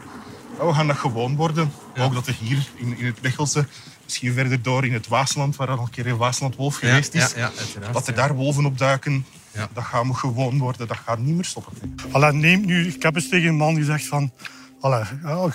ja, 0.58 0.66
we 0.66 0.74
gaan 0.74 0.88
dat 0.88 0.98
gewoon 0.98 1.36
worden. 1.36 1.72
Ook 2.00 2.14
dat 2.14 2.28
er 2.28 2.36
hier 2.40 2.68
in, 2.76 2.98
in 2.98 3.06
het 3.06 3.22
Mechelse, 3.22 3.68
misschien 4.04 4.34
verder 4.34 4.62
door 4.62 4.86
in 4.86 4.94
het 4.94 5.08
Waasland, 5.08 5.56
waar 5.56 5.68
al 5.68 5.80
een 5.80 5.90
keer 5.90 6.08
een 6.08 6.18
Waaslandwolf 6.18 6.76
geweest 6.76 7.14
is, 7.14 7.32
Ja, 7.32 7.38
ja, 7.38 7.52
uiteraard, 7.58 7.94
dat 7.94 8.08
er 8.08 8.16
ja. 8.16 8.20
daar 8.28 8.36
wolven 8.36 8.66
opduiken. 8.66 9.26
Ja. 9.52 9.70
Dat 9.74 9.84
gaan 9.84 10.08
we 10.08 10.14
gewoon 10.14 10.58
worden. 10.58 10.88
Dat 10.88 10.98
gaat 10.98 11.20
niet 11.20 11.36
meer 11.36 11.46
stoppen. 11.46 11.96
Allee, 12.12 12.32
neem 12.32 12.66
nu, 12.66 12.88
ik 12.88 13.04
heb 13.04 13.16
eens 13.16 13.30
tegen 13.30 13.48
een 13.48 13.56
man 13.56 13.76
gezegd 13.76 14.06
van... 14.06 14.32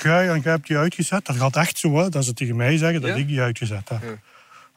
Jij, 0.02 0.28
en 0.28 0.40
jij 0.40 0.52
hebt 0.52 0.66
die 0.66 0.76
uitgezet. 0.76 1.26
Dat 1.26 1.37
gaat 1.37 1.56
echt 1.56 1.78
zo, 1.78 1.96
hè, 1.96 2.08
dat 2.08 2.24
ze 2.24 2.34
tegen 2.34 2.56
mij 2.56 2.76
zeggen 2.76 3.00
dat 3.00 3.11
Ja? 3.11 3.16
ik 3.16 3.28
die 3.28 3.40
uitgezet 3.40 3.88
heb. 3.88 4.18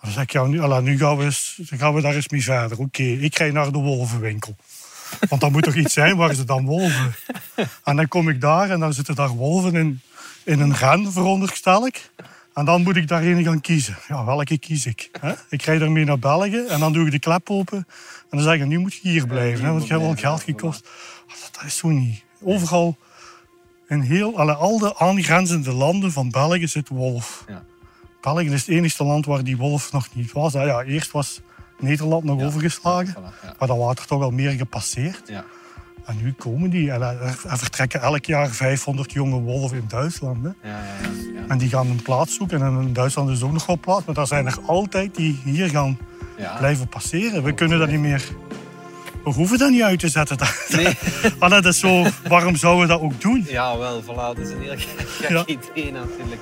Dan 0.01 0.11
zeg 0.11 0.23
ik, 0.23 0.31
ja, 0.31 0.45
nu, 0.45 0.61
allee, 0.61 0.81
nu 0.81 0.97
gaan, 0.97 1.17
we 1.17 1.23
eens, 1.23 1.59
gaan 1.65 1.93
we 1.93 2.01
daar 2.01 2.15
eens 2.15 2.29
mee 2.29 2.43
verder. 2.43 2.79
Oké, 2.79 3.03
ik 3.03 3.37
rij 3.37 3.51
naar 3.51 3.71
de 3.71 3.77
wolvenwinkel. 3.77 4.55
Want 5.29 5.41
dat 5.41 5.51
moet 5.51 5.63
toch 5.63 5.75
iets 5.75 5.93
zijn 5.93 6.15
waar 6.15 6.33
ze 6.33 6.43
dan 6.43 6.65
wolven. 6.65 7.15
En 7.83 7.95
dan 7.95 8.07
kom 8.07 8.29
ik 8.29 8.41
daar 8.41 8.69
en 8.69 8.79
dan 8.79 8.93
zitten 8.93 9.15
daar 9.15 9.29
wolven 9.29 9.75
in, 9.75 10.01
in 10.43 10.59
een 10.59 10.75
ren, 10.75 11.11
veronderstel 11.11 11.85
ik. 11.85 12.11
En 12.53 12.65
dan 12.65 12.81
moet 12.83 12.95
ik 12.95 13.07
daarin 13.07 13.43
gaan 13.43 13.61
kiezen. 13.61 13.97
Ja, 14.07 14.25
welke 14.25 14.57
kies 14.57 14.85
ik? 14.85 15.09
Hè? 15.19 15.33
Ik 15.49 15.61
rijd 15.61 15.81
ermee 15.81 16.05
naar 16.05 16.19
België 16.19 16.65
en 16.69 16.79
dan 16.79 16.93
doe 16.93 17.05
ik 17.05 17.11
de 17.11 17.19
klep 17.19 17.49
open. 17.49 17.77
En 17.77 18.37
dan 18.37 18.41
zeg 18.41 18.53
ik, 18.55 18.65
nu 18.65 18.77
moet 18.77 18.93
je 18.93 19.09
hier 19.09 19.27
blijven, 19.27 19.65
hè, 19.65 19.71
want 19.71 19.87
je 19.87 19.93
hebt 19.93 20.05
wel 20.05 20.15
geld 20.15 20.43
gekost. 20.43 20.87
Dat 21.51 21.63
is 21.65 21.77
zo 21.77 21.87
niet. 21.87 22.23
Overal, 22.43 22.97
in 23.87 24.01
heel, 24.01 24.37
alle, 24.37 24.53
al 24.53 24.77
de 24.79 24.97
aangrenzende 24.97 25.71
landen 25.73 26.11
van 26.11 26.29
België 26.29 26.67
zit 26.67 26.87
wolf. 26.89 27.43
Ja. 27.47 27.63
België 28.21 28.49
is 28.51 28.65
het 28.65 28.75
enige 28.75 29.03
land 29.03 29.25
waar 29.25 29.43
die 29.43 29.57
wolf 29.57 29.91
nog 29.91 30.07
niet 30.13 30.31
was. 30.31 30.53
hè. 30.53 30.63
Ja, 30.63 30.83
eerst 30.83 31.11
was 31.11 31.41
Nederland 31.79 32.23
nog 32.23 32.41
overgeslagen, 32.43 33.13
Voilà, 33.13 33.43
ja. 33.43 33.53
maar 33.59 33.67
dan 33.67 33.77
waren 33.77 33.95
er 33.95 34.05
toch 34.07 34.21
al 34.21 34.31
meer 34.31 34.51
gepasseerd. 34.51 35.21
En 36.05 36.17
nu 36.21 36.33
komen 36.33 36.69
die. 36.69 36.91
En 36.91 37.01
er, 37.01 37.21
er 37.49 37.57
vertrekken 37.57 38.01
elk 38.01 38.25
jaar 38.25 38.49
500 38.49 39.11
jonge 39.11 39.39
wolven 39.39 39.77
in 39.77 39.85
Duitsland. 39.87 40.37
Hè. 40.43 40.69
Ja, 40.69 40.77
ja. 41.33 41.41
En 41.47 41.57
die 41.57 41.69
gaan 41.69 41.87
een 41.87 42.01
plaats 42.01 42.35
zoeken. 42.35 42.61
En 42.61 42.81
in 42.81 42.93
Duitsland 42.93 43.29
is 43.29 43.41
ook 43.41 43.51
nog 43.51 43.65
wel 43.65 43.79
plaats. 43.79 44.05
Maar 44.05 44.17
er 44.17 44.27
zijn 44.27 44.45
er 44.45 44.57
altijd 44.65 45.15
die 45.15 45.39
hier 45.43 45.69
gaan 45.69 45.97
Ja. 46.37 46.55
blijven 46.57 46.87
passeren. 46.87 47.43
We 47.43 47.53
kunnen 47.53 47.79
dat 47.79 47.89
niet 47.89 47.99
meer... 47.99 48.23
We 49.23 49.29
hoeven 49.31 49.57
dat 49.57 49.69
niet 49.69 49.81
uit 49.81 49.99
te 49.99 50.09
zetten. 50.09 50.37
Nee. 50.69 50.97
Dat 51.39 51.65
is 51.65 51.79
zo... 51.79 52.05
Waarom 52.27 52.55
zouden 52.55 52.81
we 52.81 52.87
dat 52.87 53.01
ook 53.01 53.21
doen? 53.21 53.45
Ja, 53.47 53.77
wel, 53.77 54.01
voilà. 54.03 54.05
Dat 54.15 54.37
is 54.37 54.49
een 54.49 54.61
heel 54.61 54.75
gek 54.77 55.29
Ja. 55.29 55.43
idee 55.45 55.91
natuurlijk. 55.91 56.41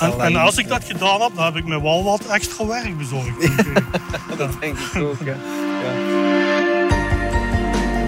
En, 0.00 0.20
en 0.20 0.36
als 0.36 0.56
ik 0.56 0.68
dat 0.68 0.84
gedaan 0.84 1.20
heb, 1.20 1.30
dan 1.34 1.44
heb 1.44 1.56
ik 1.56 1.64
me 1.66 1.82
wel 1.82 2.04
wat 2.04 2.26
extra 2.26 2.66
werk 2.66 2.98
bezorgd. 2.98 3.50
Dat 4.38 4.50
denk 4.60 4.78
ik 4.78 5.02
ook, 5.02 5.18
hè. 5.24 5.34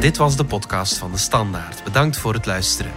Dit 0.04 0.16
was 0.16 0.36
de 0.36 0.44
podcast 0.44 0.98
van 0.98 1.12
De 1.12 1.18
Standaard. 1.18 1.84
Bedankt 1.84 2.16
voor 2.16 2.34
het 2.34 2.46
luisteren. 2.46 2.92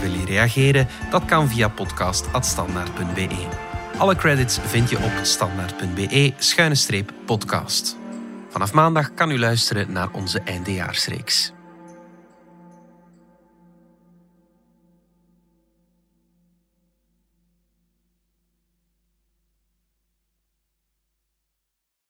Wil 0.00 0.10
je 0.10 0.24
reageren? 0.24 0.88
Dat 1.10 1.24
kan 1.24 1.48
via 1.48 1.68
podcast.standaard.be. 1.68 3.46
Alle 3.96 4.16
credits 4.16 4.58
vind 4.58 4.90
je 4.90 4.96
op 4.96 5.12
standaard.be-podcast. 5.22 7.96
Vanaf 8.48 8.72
maandag 8.72 9.14
kan 9.14 9.30
u 9.30 9.38
luisteren 9.38 9.92
naar 9.92 10.08
onze 10.12 10.40
eindejaarsreeks. 10.40 11.52